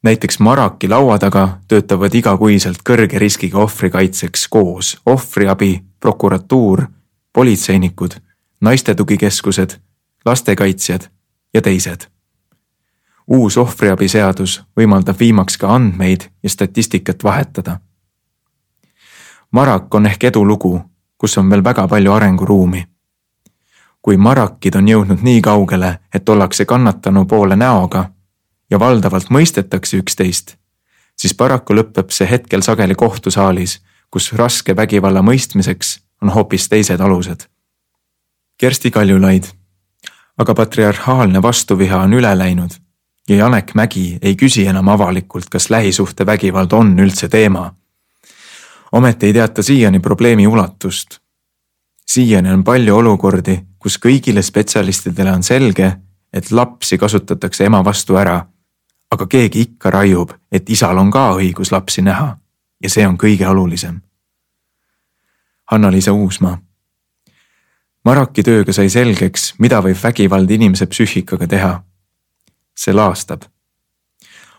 [0.03, 6.85] näiteks Maraki laua taga töötavad igakuiselt kõrge riskiga ohvri kaitseks koos ohvriabi, prokuratuur,
[7.33, 8.11] politseinikud,
[8.61, 9.79] naiste tugikeskused,
[10.25, 11.01] lastekaitsjad
[11.53, 12.07] ja teised.
[13.27, 17.79] uus ohvriabiseadus võimaldab viimaks ka andmeid ja statistikat vahetada.
[19.51, 20.81] Marak on ehk edulugu,
[21.17, 22.87] kus on veel väga palju arenguruumi.
[24.01, 28.12] kui Marakid on jõudnud nii kaugele, et ollakse kannatanu poole näoga
[28.73, 30.55] ja valdavalt mõistetakse üksteist,
[31.19, 33.77] siis paraku lõpeb see hetkel sageli kohtusaalis,
[34.09, 37.45] kus raske vägivalla mõistmiseks on hoopis teised alused.
[38.57, 39.51] Kersti Kaljulaid.
[40.37, 42.71] aga patriarhaalne vastuviha on üle läinud
[43.29, 47.75] ja Janek Mägi ei küsi enam avalikult, kas lähisuhtevägivald on üldse teema.
[48.91, 51.19] ometi ei teata siiani probleemi ulatust.
[52.07, 55.93] siiani on palju olukordi, kus kõigile spetsialistidele on selge,
[56.33, 58.45] et lapsi kasutatakse ema vastu ära.
[59.13, 62.33] Aga keegi ikka raiub, et isal on ka õigus lapsi näha
[62.83, 64.01] ja see on kõige olulisem.
[65.71, 66.57] Hanna-Liisa Uusmaa.
[68.05, 71.73] Maraki tööga sai selgeks, mida võib vägivald inimese psüühikaga teha.
[72.75, 73.43] see laastab.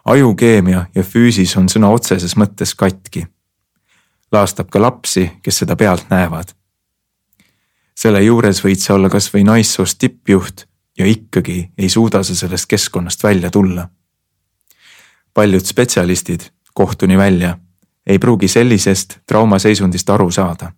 [0.04, 3.26] ajukeemia ja füüsis on sõna otseses mõttes katki.
[4.32, 6.54] laastab ka lapsi, kes seda pealt näevad.
[7.94, 10.66] selle juures võid sa olla kasvõi naissoost tippjuht
[10.98, 13.88] ja ikkagi ei suuda sa sellest keskkonnast välja tulla.
[15.34, 16.40] Paljud spetsialistid,
[16.74, 17.58] kohtuni välja,
[18.06, 20.72] ei pruugi sellisest traumaseisundist aru saada.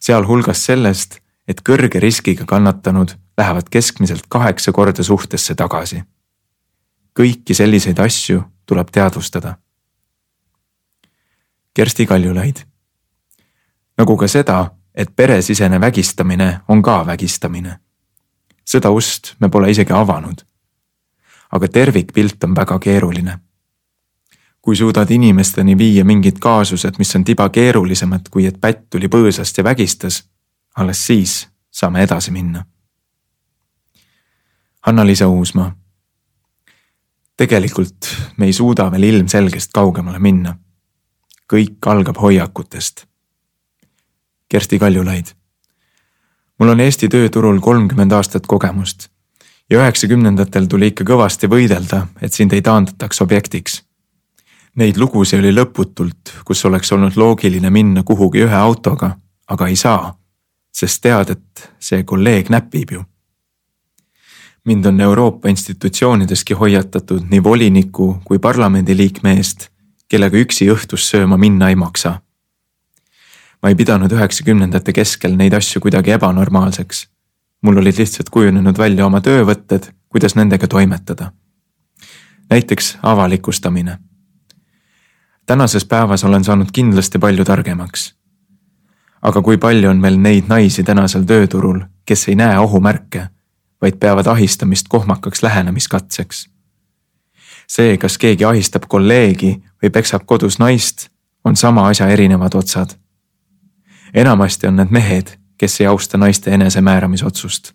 [0.00, 1.18] sealhulgas sellest,
[1.48, 6.02] et kõrge riskiga kannatanud lähevad keskmiselt kaheksa korda suhtesse tagasi.
[7.20, 9.56] kõiki selliseid asju tuleb teadvustada.
[11.74, 12.56] Kersti Kaljulaid.
[13.98, 17.78] nagu ka seda, et peresisene vägistamine on ka vägistamine
[18.68, 20.44] seda ust me pole isegi avanud.
[21.52, 23.38] Aga tervikpilt on väga keeruline.
[24.62, 29.58] kui suudad inimesteni viia mingid kaasused, mis on tiba keerulisemad, kui et pätt tuli põõsast
[29.58, 30.24] ja vägistas,
[30.76, 32.64] alles siis saame edasi minna.
[34.86, 35.76] Hanna-Liisa Uusmaa.
[37.36, 40.56] tegelikult me ei suuda veel ilmselgest kaugemale minna.
[41.52, 43.06] kõik algab hoiakutest.
[44.48, 45.38] Kersti Kaljulaid
[46.58, 49.08] mul on Eesti tööturul kolmkümmend aastat kogemust
[49.70, 53.82] ja üheksakümnendatel tuli ikka kõvasti võidelda, et sind ei taandataks objektiks.
[54.78, 59.16] Neid lugusid oli lõputult, kus oleks olnud loogiline minna kuhugi ühe autoga,
[59.48, 60.14] aga ei saa,
[60.72, 63.04] sest tead, et see kolleeg näpib ju.
[64.64, 69.68] mind on Euroopa institutsioonideski hoiatatud nii voliniku kui parlamendiliikme eest,
[70.08, 72.18] kellega üksi õhtus sööma minna ei maksa
[73.62, 77.06] ma ei pidanud üheksakümnendate keskel neid asju kuidagi ebanormaalseks.
[77.62, 81.32] Mul olid lihtsalt kujunenud välja oma töövõtted, kuidas nendega toimetada.
[82.50, 83.98] näiteks avalikustamine.
[85.46, 88.14] tänases päevas olen saanud kindlasti palju targemaks.
[89.22, 93.28] aga kui palju on meil neid naisi tänasel tööturul, kes ei näe ohumärke,
[93.82, 96.48] vaid peavad ahistamist kohmakaks lähenemiskatseks
[97.68, 101.08] see, kas keegi ahistab kolleegi või peksab kodus naist,
[101.44, 102.96] on sama asja erinevad otsad
[104.14, 107.72] enamasti on need mehed, kes ei austa naiste enesemääramisotsust.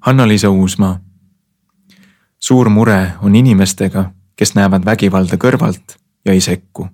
[0.00, 1.00] Hanna-Liisa Uusmaa.
[2.38, 6.88] suur mure on inimestega, kes näevad vägivalda kõrvalt ja ei sekku.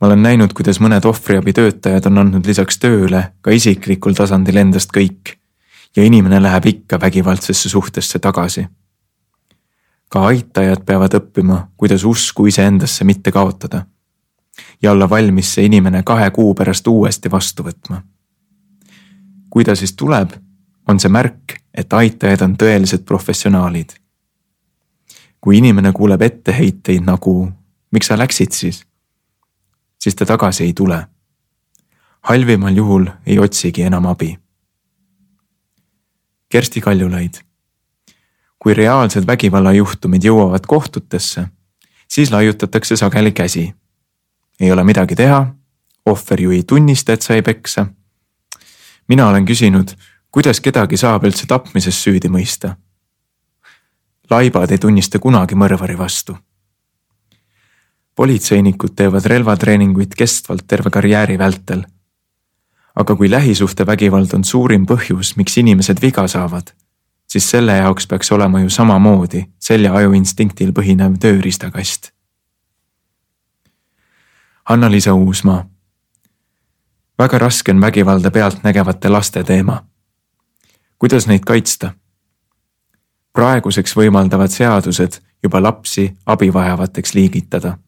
[0.00, 5.38] ma olen näinud, kuidas mõned ohvriabitöötajad on andnud lisaks tööle ka isiklikul tasandil endast kõik
[5.96, 8.66] ja inimene läheb ikka vägivaldsesse suhtesse tagasi.
[10.08, 13.86] ka aitajad peavad õppima, kuidas usku iseendasse mitte kaotada
[14.82, 18.02] ja olla valmis see inimene kahe kuu pärast uuesti vastu võtma.
[19.50, 20.30] kui ta siis tuleb,
[20.88, 23.92] on see märk, et aitajad on tõelised professionaalid.
[25.40, 27.52] kui inimene kuuleb etteheiteid nagu
[27.90, 28.84] miks sa läksid siis,
[29.98, 31.06] siis ta tagasi ei tule.
[32.20, 34.38] halvimal juhul ei otsigi enam abi.
[36.48, 37.34] Kersti Kaljulaid.
[38.58, 41.48] kui reaalsed vägivallajuhtumid jõuavad kohtutesse,
[42.08, 43.74] siis laiutatakse sageli käsi
[44.60, 45.54] ei ole midagi teha,
[46.06, 47.86] ohver ju ei tunnista, et sai peksa.
[49.08, 49.94] mina olen küsinud,
[50.30, 52.76] kuidas kedagi saab üldse tapmises süüdi mõista.
[54.30, 56.36] laibad ei tunnista kunagi mõrvari vastu.
[58.14, 61.84] politseinikud teevad relvatreeninguid kestvalt terve karjääri vältel.
[62.94, 66.74] aga kui lähisuhtevägivald on suurim põhjus, miks inimesed viga saavad,
[67.26, 72.17] siis selle jaoks peaks olema ju samamoodi selja ajuinstinktil põhinev tööriistakast
[74.68, 75.64] Anna-Liisa Uusmaa.
[77.18, 79.84] väga raske on vägivalda pealtnägevate laste teema.
[80.98, 81.90] kuidas neid kaitsta?
[83.32, 87.78] praeguseks võimaldavad seadused juba lapsi abivajavateks liigitada.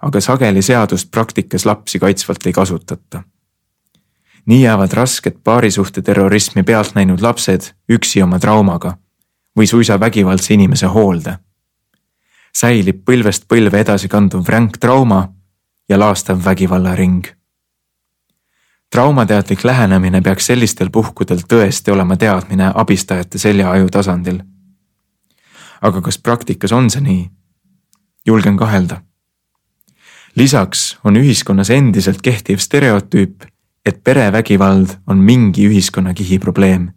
[0.00, 3.22] aga sageli seadust praktikas lapsi kaitsvalt ei kasutata.
[4.46, 8.98] nii jäävad rasket paarisuhteterrorismi pealt näinud lapsed üksi oma traumaga
[9.58, 11.38] või suisa vägivaldse inimese hoolde.
[12.56, 15.34] säilib põlvest põlve edasi kanduv ränk trauma
[15.88, 17.24] ja laastav vägivallaring.
[18.90, 24.42] traumateadlik lähenemine peaks sellistel puhkudel tõesti olema teadmine abistajate seljaaju tasandil.
[25.82, 27.30] aga kas praktikas on see nii?
[28.26, 29.02] julgen kahelda.
[30.36, 33.44] lisaks on ühiskonnas endiselt kehtiv stereotüüp,
[33.86, 36.92] et perevägivald on mingi ühiskonnakihi probleem.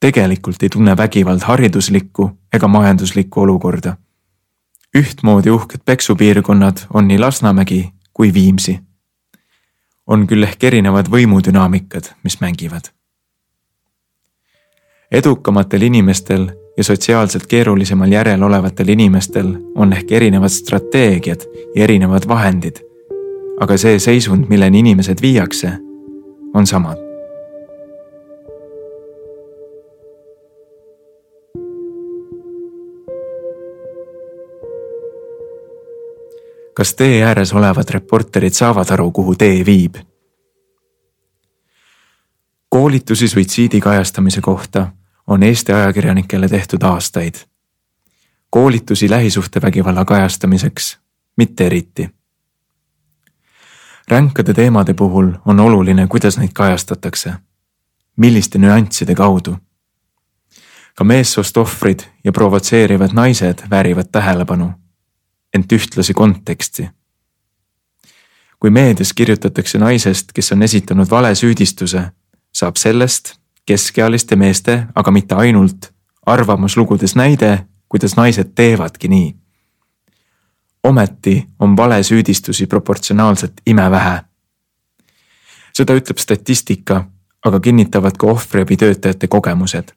[0.00, 3.96] tegelikult ei tunne vägivald hariduslikku ega majanduslikku olukorda.
[4.96, 8.80] Ühtmoodi uhked peksupiirkonnad on nii Lasnamägi kui Viimsi.
[10.06, 12.88] on küll ehk erinevad võimudünaamikad, mis mängivad.
[15.12, 21.40] edukamatel inimestel ja sotsiaalselt keerulisemal järel olevatel inimestel on ehk erinevad strateegiad
[21.76, 22.76] ja erinevad vahendid.
[23.60, 25.72] aga see seisund, milleni inimesed viiakse,
[26.54, 27.05] on samad.
[36.76, 39.94] Kas tee ääres olevad reporterid saavad aru, kuhu tee viib?
[42.68, 44.92] koolitusi suitsiidi kajastamise kohta
[45.26, 47.34] on Eesti ajakirjanikele tehtud aastaid.
[48.50, 50.98] koolitusi lähisuhtevägivalla kajastamiseks
[51.36, 52.10] mitte eriti.
[54.08, 57.32] ränkade teemade puhul on oluline, kuidas neid kajastatakse,
[58.16, 59.56] milliste nüansside kaudu.
[60.94, 64.72] ka meessoost ohvrid ja provotseerivad naised väärivad tähelepanu,
[65.56, 66.90] ent ühtlasi konteksti
[68.60, 72.02] kui meedias kirjutatakse naisest, kes on esitanud valesüüdistuse,
[72.52, 73.34] saab sellest
[73.66, 75.90] keskealiste meeste, aga mitte ainult,
[76.26, 79.36] arvamuslugudes näide, kuidas naised teevadki nii.
[80.82, 84.20] ometi on valesüüdistusi proportsionaalselt imevähe.
[85.72, 87.04] seda ütleb statistika,
[87.44, 89.92] aga kinnitavad ka ohvriabitöötajate kogemused.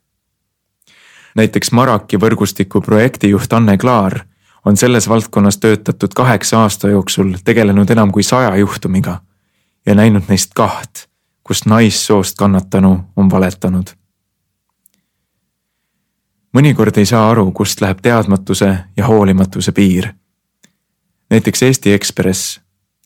[1.35, 4.28] näiteks Maraki võrgustiku projektijuht Anne Klaar
[4.65, 9.21] on selles valdkonnas töötatud kaheksa aasta jooksul tegelenud enam kui saja juhtumiga
[9.85, 11.09] ja näinud neist kaht
[11.49, 13.87] kus naissoost kannatanu on valetanud.
[16.53, 20.13] mõnikord ei saa aru, kust läheb teadmatuse ja hoolimatuse piir.
[21.29, 22.59] näiteks Eesti Ekspress,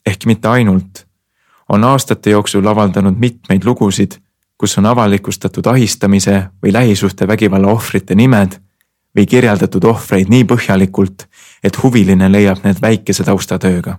[0.05, 1.05] ehkki mitte ainult,
[1.69, 4.19] on aastate jooksul avaldanud mitmeid lugusid,
[4.57, 8.59] kus on avalikustatud ahistamise või lähisuhtevägivalla ohvrite nimed
[9.17, 11.27] või kirjeldatud ohvreid nii põhjalikult,
[11.63, 13.97] et huviline leiab need väikese taustatööga.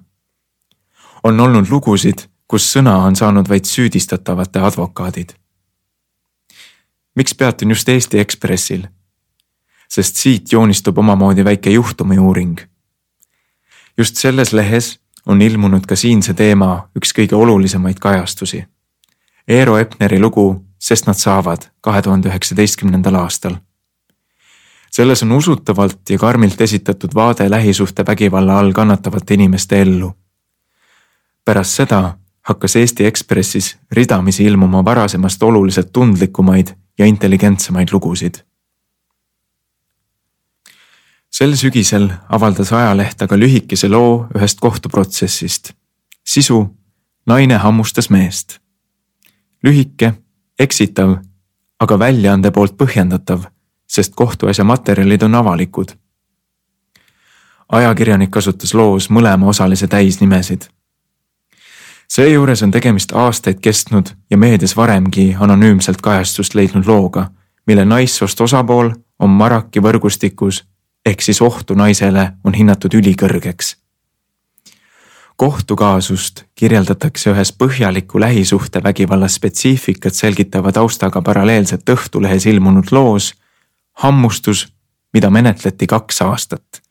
[1.25, 5.33] on olnud lugusid kus sõna on saanud vaid süüdistatavate advokaadid.
[7.17, 8.87] miks peatun just Eesti Ekspressil?
[9.89, 12.61] sest siit joonistub omamoodi väike juhtumiuuring.
[13.99, 18.65] just selles lehes on ilmunud ka siinse teema üks kõige olulisemaid kajastusi.
[19.49, 23.55] Eero Epneri lugu Sest nad saavad kahe tuhande üheksateistkümnendal aastal.
[24.97, 30.13] Selles on usutavalt ja karmilt esitatud vaade lähisuhtevägivalla all kannatavate inimeste ellu.
[31.45, 36.67] pärast seda hakkas Eesti Ekspressis ridamisi ilmuma varasemast oluliselt tundlikumaid
[36.99, 38.35] ja intelligentsemaid lugusid.
[41.31, 45.73] sel sügisel avaldas ajaleht aga lühikese loo ühest kohtuprotsessist.
[46.25, 46.77] sisu,
[47.27, 48.59] naine hammustas meest.
[49.65, 50.15] lühike,
[50.59, 51.17] eksitav,
[51.81, 53.54] aga väljaande poolt põhjendatav,
[53.87, 55.87] sest kohtuasja materjalid on avalikud.
[57.69, 60.69] ajakirjanik kasutas loos mõlema osalise täisnimesid
[62.09, 67.31] seejuures on tegemist aastaid kestnud ja meedias varemgi anonüümselt kajastust leidnud looga,
[67.67, 70.65] mille naissoost osapool on Maraki võrgustikus
[71.07, 73.77] ehk siis ohtu naisele on hinnatud ülikõrgeks.
[75.37, 83.35] kohtukaasust kirjeldatakse ühes põhjaliku lähisuhtevägivalla spetsiifikat selgitava taustaga paralleelselt Õhtulehes ilmunud loos
[83.95, 84.69] Hammustus,
[85.13, 86.83] mida menetleti kaks aastat.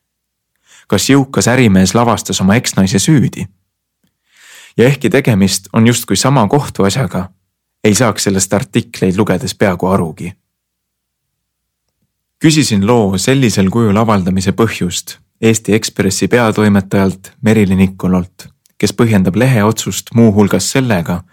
[0.88, 3.46] kas jõukas ärimees lavastas oma eksnaise süüdi?
[4.76, 7.28] ja ehkki tegemist on justkui sama kohtuasjaga,
[7.84, 10.32] ei saaks sellest artikleid lugedes peaaegu arugi.
[12.38, 18.46] küsisin loo sellisel kujul avaldamise põhjust Eesti Ekspressi peatoimetajalt Merili Nikololt,
[18.78, 21.24] kes põhjendab lehe otsust muuhulgas sellega,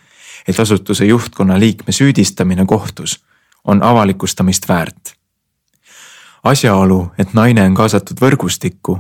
[0.48, 3.20] et asutuse juhtkonna liikme süüdistamine kohtus
[3.64, 5.14] on avalikustamist väärt.
[6.44, 9.00] Asjaolu, et naine on kaasatud võrgustikku,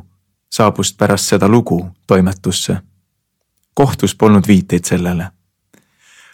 [0.51, 2.77] saabus pärast seda lugu toimetusse
[3.73, 5.31] kohtus polnud viiteid sellele.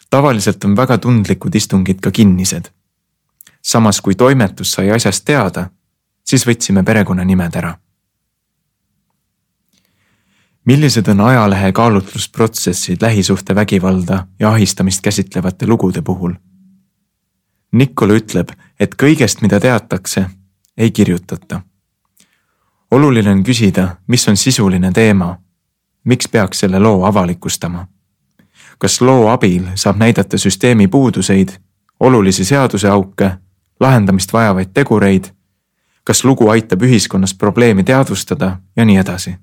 [0.09, 2.65] tavaliselt on väga tundlikud istungid ka kinnised.
[3.61, 5.69] samas, kui toimetus sai asjast teada,
[6.23, 7.77] siis võtsime perekonnanimed ära.
[10.65, 16.33] millised on ajalehe kaalutlusprotsessid lähisuhtevägivalda ja ahistamist käsitlevate lugude puhul?
[17.71, 20.29] Nikol ütleb, et kõigest, mida teatakse,
[20.77, 21.61] ei kirjutata.
[22.91, 25.37] oluline on küsida, mis on sisuline teema
[26.03, 27.87] miks peaks selle loo avalikustama?
[28.77, 31.49] kas loo abil saab näidata süsteemi puuduseid,
[31.99, 33.31] olulisi seaduseauke,
[33.79, 35.37] lahendamist vajavaid tegureid
[36.07, 39.35] kas lugu aitab ühiskonnas probleemi teadvustada ja nii edasi.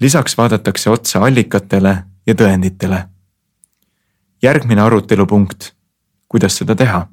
[0.00, 3.08] lisaks vaadatakse otsa allikatele ja tõenditele.
[4.42, 5.72] järgmine arutelupunkt,
[6.28, 7.06] kuidas seda teha?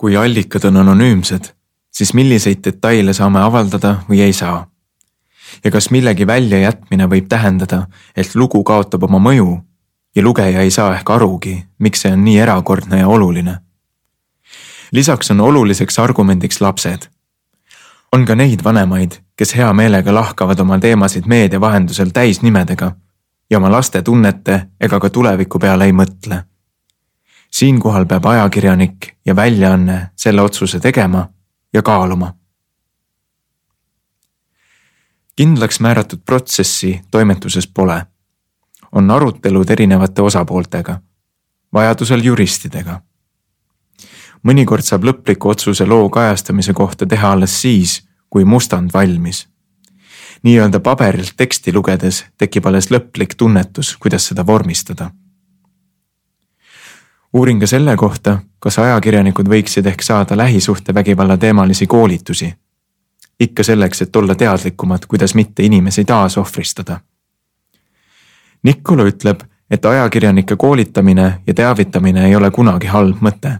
[0.00, 1.50] Kui allikad on anonüümsed,
[1.92, 4.66] siis milliseid detaile saame avaldada või ei saa?
[5.64, 7.82] ja kas millegi väljajätmine võib tähendada,
[8.16, 9.58] et lugu kaotab oma mõju
[10.16, 13.58] ja lugeja ei saa ehk arugi, miks see on nii erakordne ja oluline.
[14.92, 17.08] lisaks on oluliseks argumendiks lapsed.
[18.12, 22.92] on ka neid vanemaid, kes hea meelega lahkavad oma teemasid meedia vahendusel täisnimedega
[23.50, 26.44] ja oma laste tunnete ega ka tuleviku peale ei mõtle.
[27.50, 31.28] Siinkohal peab ajakirjanik ja väljaanne selle otsuse tegema
[31.72, 32.40] ja kaaluma
[35.40, 38.06] kindlaks määratud protsessi toimetuses pole.
[38.92, 41.00] on arutelud erinevate osapooltega,
[41.72, 43.00] vajadusel juristidega.
[44.48, 49.48] mõnikord saab lõpliku otsuse loo kajastamise kohta teha alles siis, kui mustand valmis.
[50.42, 55.10] nii-öelda paberilt teksti lugedes tekib alles lõplik tunnetus, kuidas seda vormistada.
[57.32, 62.54] Uurin ka selle kohta, kas ajakirjanikud võiksid ehk saada lähisuhtevägivalla teemalisi koolitusi
[63.40, 67.00] ikka selleks, et olla teadlikumad, kuidas mitte inimesi taasohvristada.
[68.62, 69.40] Niccolo ütleb,
[69.70, 73.58] et ajakirjanike koolitamine ja teavitamine ei ole kunagi halb mõte.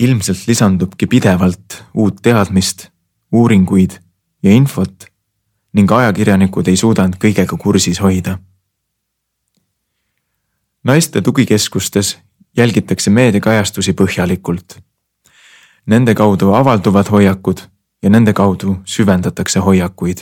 [0.00, 2.88] ilmselt lisandubki pidevalt uut teadmist,
[3.32, 3.98] uuringuid
[4.42, 5.04] ja infot
[5.72, 8.38] ning ajakirjanikud ei suuda end kõigega kursis hoida.
[10.84, 12.18] Naiste tugikeskustes
[12.56, 14.78] jälgitakse meediakajastusi põhjalikult.
[15.86, 17.60] Nende kaudu avalduvad hoiakud
[18.02, 20.18] ja nende kaudu süvendatakse hoiakuid.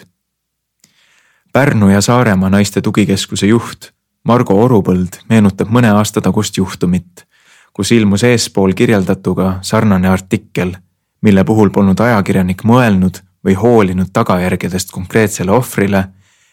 [1.52, 3.90] Pärnu ja Saaremaa naiste tugikeskuse juht
[4.24, 7.24] Margo Orupõld meenutab mõne aasta tagust juhtumit,
[7.72, 10.74] kus ilmus eespool kirjeldatuga sarnane artikkel,
[11.22, 16.04] mille puhul polnud ajakirjanik mõelnud või hoolinud tagajärgedest konkreetsele ohvrile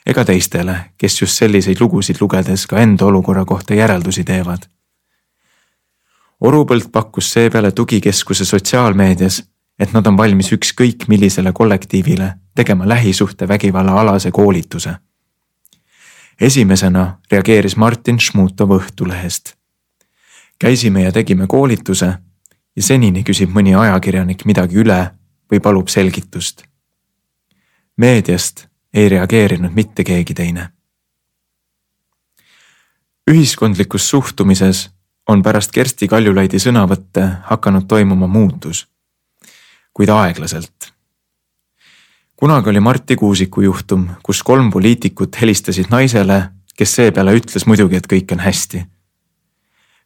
[0.06, 4.68] ega teistele, kes just selliseid lugusid lugedes ka enda olukorra kohta järeldusi teevad.
[6.42, 9.44] Orupõld pakkus seepeale tugikeskuse sotsiaalmeedias
[9.80, 14.96] et nad on valmis ükskõik millisele kollektiivile tegema lähisuhtevägivalla alase koolituse.
[16.42, 19.54] esimesena reageeris Martin Šmutov Õhtulehest.
[20.60, 22.14] käisime ja tegime koolituse
[22.76, 25.12] ja senini küsib mõni ajakirjanik midagi üle
[25.52, 26.64] või palub selgitust.
[27.98, 30.70] meediast ei reageerinud mitte keegi teine.
[33.32, 34.90] ühiskondlikus suhtumises
[35.28, 38.86] on pärast Kersti Kaljulaidi sõnavõtte hakanud toimuma muutus
[39.96, 40.92] kuid aeglaselt.
[42.36, 46.42] kunagi oli Marti Kuusiku juhtum, kus kolm poliitikut helistasid naisele,
[46.76, 48.86] kes seepeale ütles muidugi, et kõik on hästi.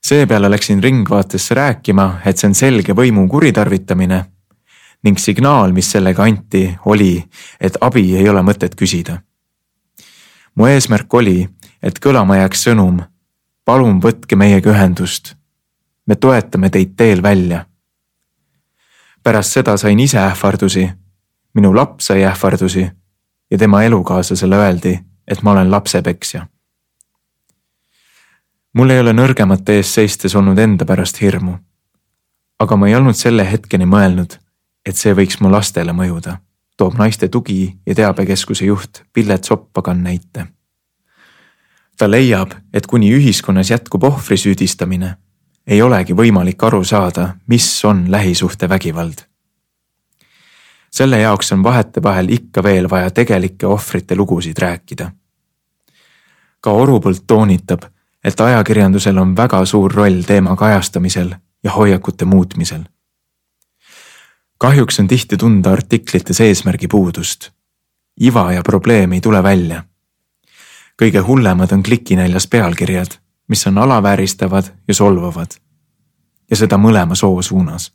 [0.06, 4.26] seepeale läksin Ringvaatesse rääkima, et see on selge võimu kuritarvitamine
[5.04, 7.24] ning signaal, mis sellega anti, oli,
[7.60, 9.22] et abi ei ole mõtet küsida.
[10.56, 11.50] mu eesmärk oli,
[11.84, 13.02] et kõlama jääks sõnum.
[13.66, 15.36] palun võtke meiega ühendust.
[16.06, 17.70] me toetame teid teel välja
[19.24, 20.90] pärast seda sain ise ähvardusi.
[21.54, 22.92] minu laps sai ähvardusi
[23.52, 26.48] ja tema elukaaslasele öeldi, et ma olen lapsepeksja.
[28.74, 31.58] mul ei ole nõrgemate ees seistes olnud enda pärast hirmu.
[32.60, 34.40] aga ma ei olnud selle hetkeni mõelnud,
[34.90, 36.40] et see võiks mu lastele mõjuda,
[36.78, 40.48] toob naiste tugi ja teabekeskuse juht Pillet Soppagan näite.
[41.98, 45.18] ta leiab, et kuni ühiskonnas jätkub ohvri süüdistamine
[45.68, 49.22] ei olegi võimalik aru saada, mis on lähisuhtevägivald.
[50.92, 55.12] selle jaoks on vahetevahel ikka veel vaja tegelike ohvrite lugusid rääkida.
[56.62, 57.84] ka Orupõld toonitab,
[58.24, 62.84] et ajakirjandusel on väga suur roll teema kajastamisel ja hoiakute muutmisel.
[64.60, 67.52] Kahjuks on tihti tunda artiklites eesmärgi puudust.
[68.20, 69.84] iva ja probleem ei tule välja.
[71.02, 73.20] kõige hullemad on klikinäljas pealkirjad
[73.50, 75.48] mis on alavääristavad ja solvavad.
[76.52, 77.94] ja seda mõlema soo suunas.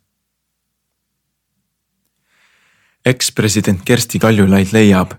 [3.05, 5.11] ekspresident Kersti Kaljulaid leiab,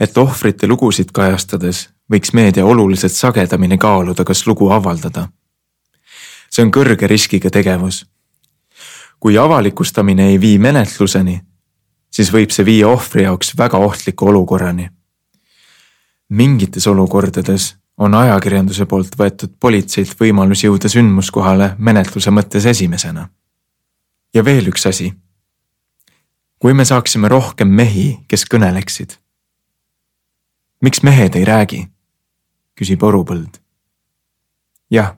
[0.00, 5.28] et ohvrite lugusid kajastades võiks meedia oluliselt sagedamini kaaluda, kas lugu avaldada.
[6.50, 8.06] see on kõrge riskiga tegevus.
[9.20, 11.40] Kui avalikustamine ei vii menetluseni,
[12.10, 14.90] siis võib see viia ohvri jaoks väga ohtliku olukorrani.
[16.28, 23.28] mingites olukordades on ajakirjanduse poolt võetud politseilt võimalus jõuda sündmuskohale menetluse mõttes esimesena.
[24.34, 25.14] ja veel üks asi.
[26.58, 29.18] kui me saaksime rohkem mehi, kes kõneleksid.
[30.80, 31.88] miks mehed ei räägi?
[32.80, 33.58] küsib Orupõld.
[34.90, 35.16] jah,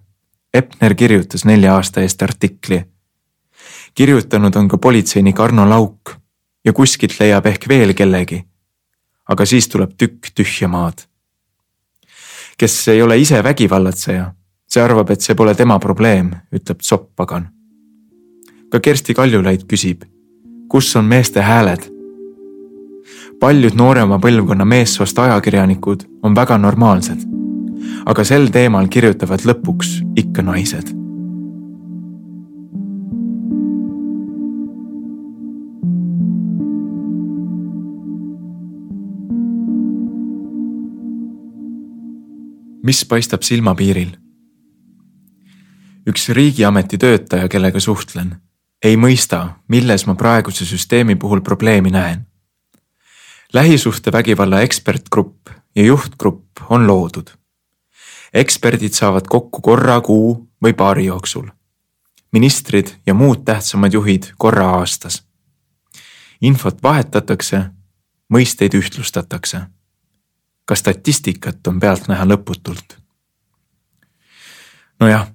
[0.54, 2.84] Epner kirjutas nelja aasta eest artikli.
[4.00, 6.10] Kirjutanud on ka politseinik Arno Lauk
[6.64, 8.44] ja kuskilt leiab ehk veel kellegi.
[9.28, 11.02] aga siis tuleb tükk tühja maad.
[12.58, 14.32] kes ei ole ise vägivallatseja,
[14.68, 17.48] see arvab, et see pole tema probleem, ütleb Zopp-pagan.
[18.70, 20.08] ka Kersti Kaljulaid küsib,
[20.68, 21.84] kus on meeste hääled?
[23.40, 27.20] paljud noorema põlvkonna meessoost ajakirjanikud on väga normaalsed.
[28.06, 30.96] aga sel teemal kirjutavad lõpuks ikka naised
[42.82, 44.16] mis paistab silmapiiril?
[46.08, 48.32] üks riigiameti töötaja, kellega suhtlen,
[48.82, 52.26] ei mõista, milles ma praeguse süsteemi puhul probleemi näen.
[53.52, 57.30] lähisuhtevägivalla ekspertgrupp ja juhtgrupp on loodud.
[58.32, 61.46] eksperdid saavad kokku korra kuu või paari jooksul.
[62.32, 65.22] ministrid ja muud tähtsamad juhid korra aastas.
[66.40, 67.64] infot vahetatakse,
[68.32, 69.60] mõisteid ühtlustatakse
[70.70, 72.94] ka statistikat on pealtnäha lõputult.
[75.00, 75.26] nojah,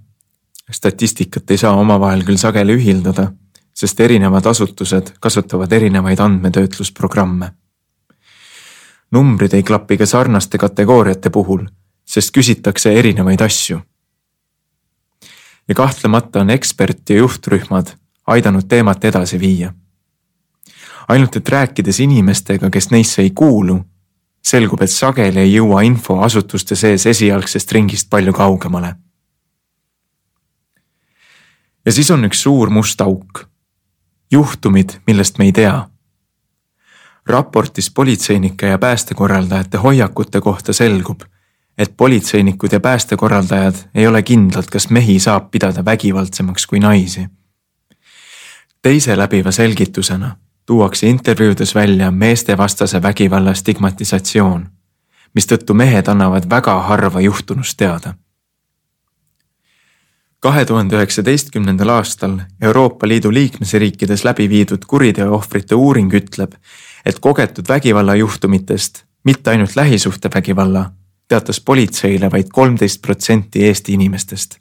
[0.72, 3.26] statistikat ei saa omavahel küll sageli ühildada,
[3.76, 7.52] sest erinevad asutused kasutavad erinevaid andmetöötlusprogramme.
[9.12, 11.66] numbrid ei klapi ka sarnaste kategooriate puhul,
[12.06, 13.80] sest küsitakse erinevaid asju.
[15.68, 17.92] ja kahtlemata on ekspert ja juhtrühmad
[18.28, 19.74] aidanud teemat edasi viia.
[21.08, 23.86] ainult et rääkides inimestega, kes neisse ei kuulu
[24.46, 28.96] selgub, et sageli ei jõua info asutuste sees esialgsest ringist palju kaugemale.
[31.86, 33.46] ja siis on üks suur must auk.
[34.32, 35.90] juhtumid, millest me ei tea.
[37.26, 41.22] raportis politseinike ja päästekorraldajate hoiakute kohta selgub,
[41.78, 47.28] et politseinikud ja päästekorraldajad ei ole kindlad, kas mehi saab pidada vägivaldsemaks kui naisi.
[48.82, 50.36] teise läbiva selgitusena
[50.66, 54.68] tuuakse intervjuudes välja meestevastase vägivalla stigmatisatsioon,
[55.34, 58.14] mistõttu mehed annavad väga harva juhtunust teada.
[60.40, 66.54] kahe tuhande üheksateistkümnendal aastal Euroopa Liidu liikmesriikides läbi viidud kuriteo ohvrite uuring ütleb,
[67.06, 70.92] et kogetud vägivallajuhtumitest, mitte ainult lähisuhtevägivalla,
[71.28, 74.60] teatas politseile vaid kolmteist protsenti Eesti inimestest.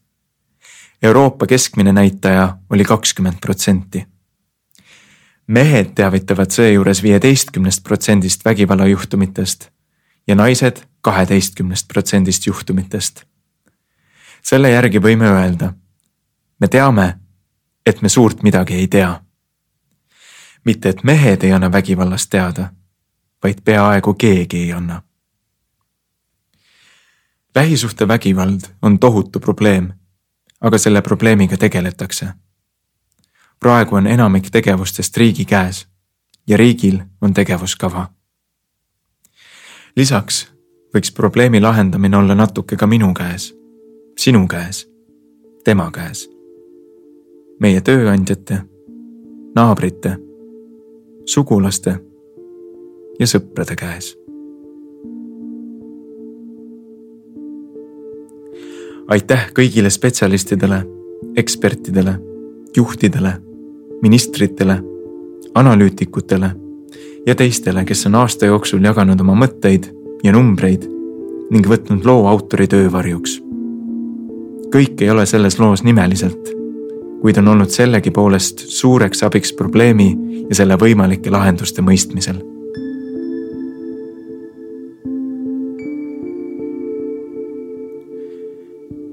[1.02, 4.06] Euroopa keskmine näitaja oli kakskümmend protsenti
[5.46, 9.68] mehed teavitavad seejuures viieteistkümnest protsendist vägivallajuhtumitest
[10.26, 13.24] ja naised kaheteistkümnest protsendist juhtumitest.
[14.42, 15.72] selle järgi võime öelda,
[16.60, 17.18] me teame,
[17.86, 19.20] et me suurt midagi ei tea.
[20.64, 22.72] mitte, et mehed ei anna vägivallast teada,
[23.42, 25.02] vaid peaaegu keegi ei anna.
[27.54, 29.92] lähisuhtevägivald on tohutu probleem,
[30.60, 32.26] aga selle probleemiga tegeletakse
[33.60, 35.86] praegu on enamik tegevustest riigi käes
[36.47, 38.09] ja riigil on tegevuskava.
[39.97, 40.48] lisaks
[40.94, 43.55] võiks probleemi lahendamine olla natuke ka minu käes,
[44.18, 44.86] sinu käes,
[45.64, 46.28] tema käes,
[47.60, 48.60] meie tööandjate,
[49.55, 50.16] naabrite,
[51.26, 51.98] sugulaste
[53.20, 54.14] ja sõprade käes.
[59.09, 60.78] aitäh kõigile spetsialistidele,
[61.36, 62.34] ekspertidele
[62.76, 63.32] juhtidele,
[64.02, 64.78] ministritele,
[65.55, 66.51] analüütikutele
[67.26, 69.88] ja teistele, kes on aasta jooksul jaganud oma mõtteid
[70.24, 70.88] ja numbreid
[71.51, 73.40] ning võtnud loo autori töö varjuks.
[74.74, 76.51] kõik ei ole selles loos nimeliselt,
[77.22, 80.16] kuid on olnud sellegipoolest suureks abiks probleemi
[80.48, 82.42] ja selle võimalike lahenduste mõistmisel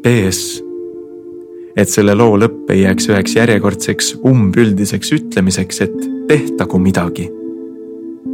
[0.02, 0.71] PS
[1.76, 7.30] et selle loo lõpp ei jääks üheks järjekordseks umbüldiseks ütlemiseks, et tehtagu midagi,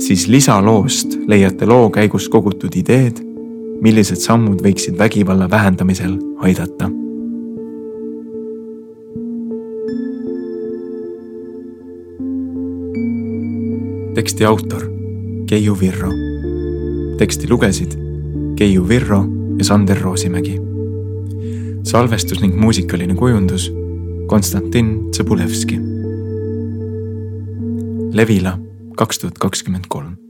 [0.04, 3.24] siis lisaloost leiate loo käigus kogutud ideed,
[3.82, 6.92] millised sammud võiksid vägivalla vähendamisel aidata.
[14.18, 14.82] teksti autor
[15.48, 16.10] Keiu Virro.
[17.18, 17.94] teksti lugesid
[18.58, 19.26] Keiu Virro
[19.60, 20.67] ja Sander Roosimägi
[21.88, 23.70] salvestus ning muusikaline kujundus
[24.28, 25.80] Konstantin Tsõbulevski.
[28.18, 28.58] Levila
[29.00, 30.27] kaks tuhat kakskümmend kolm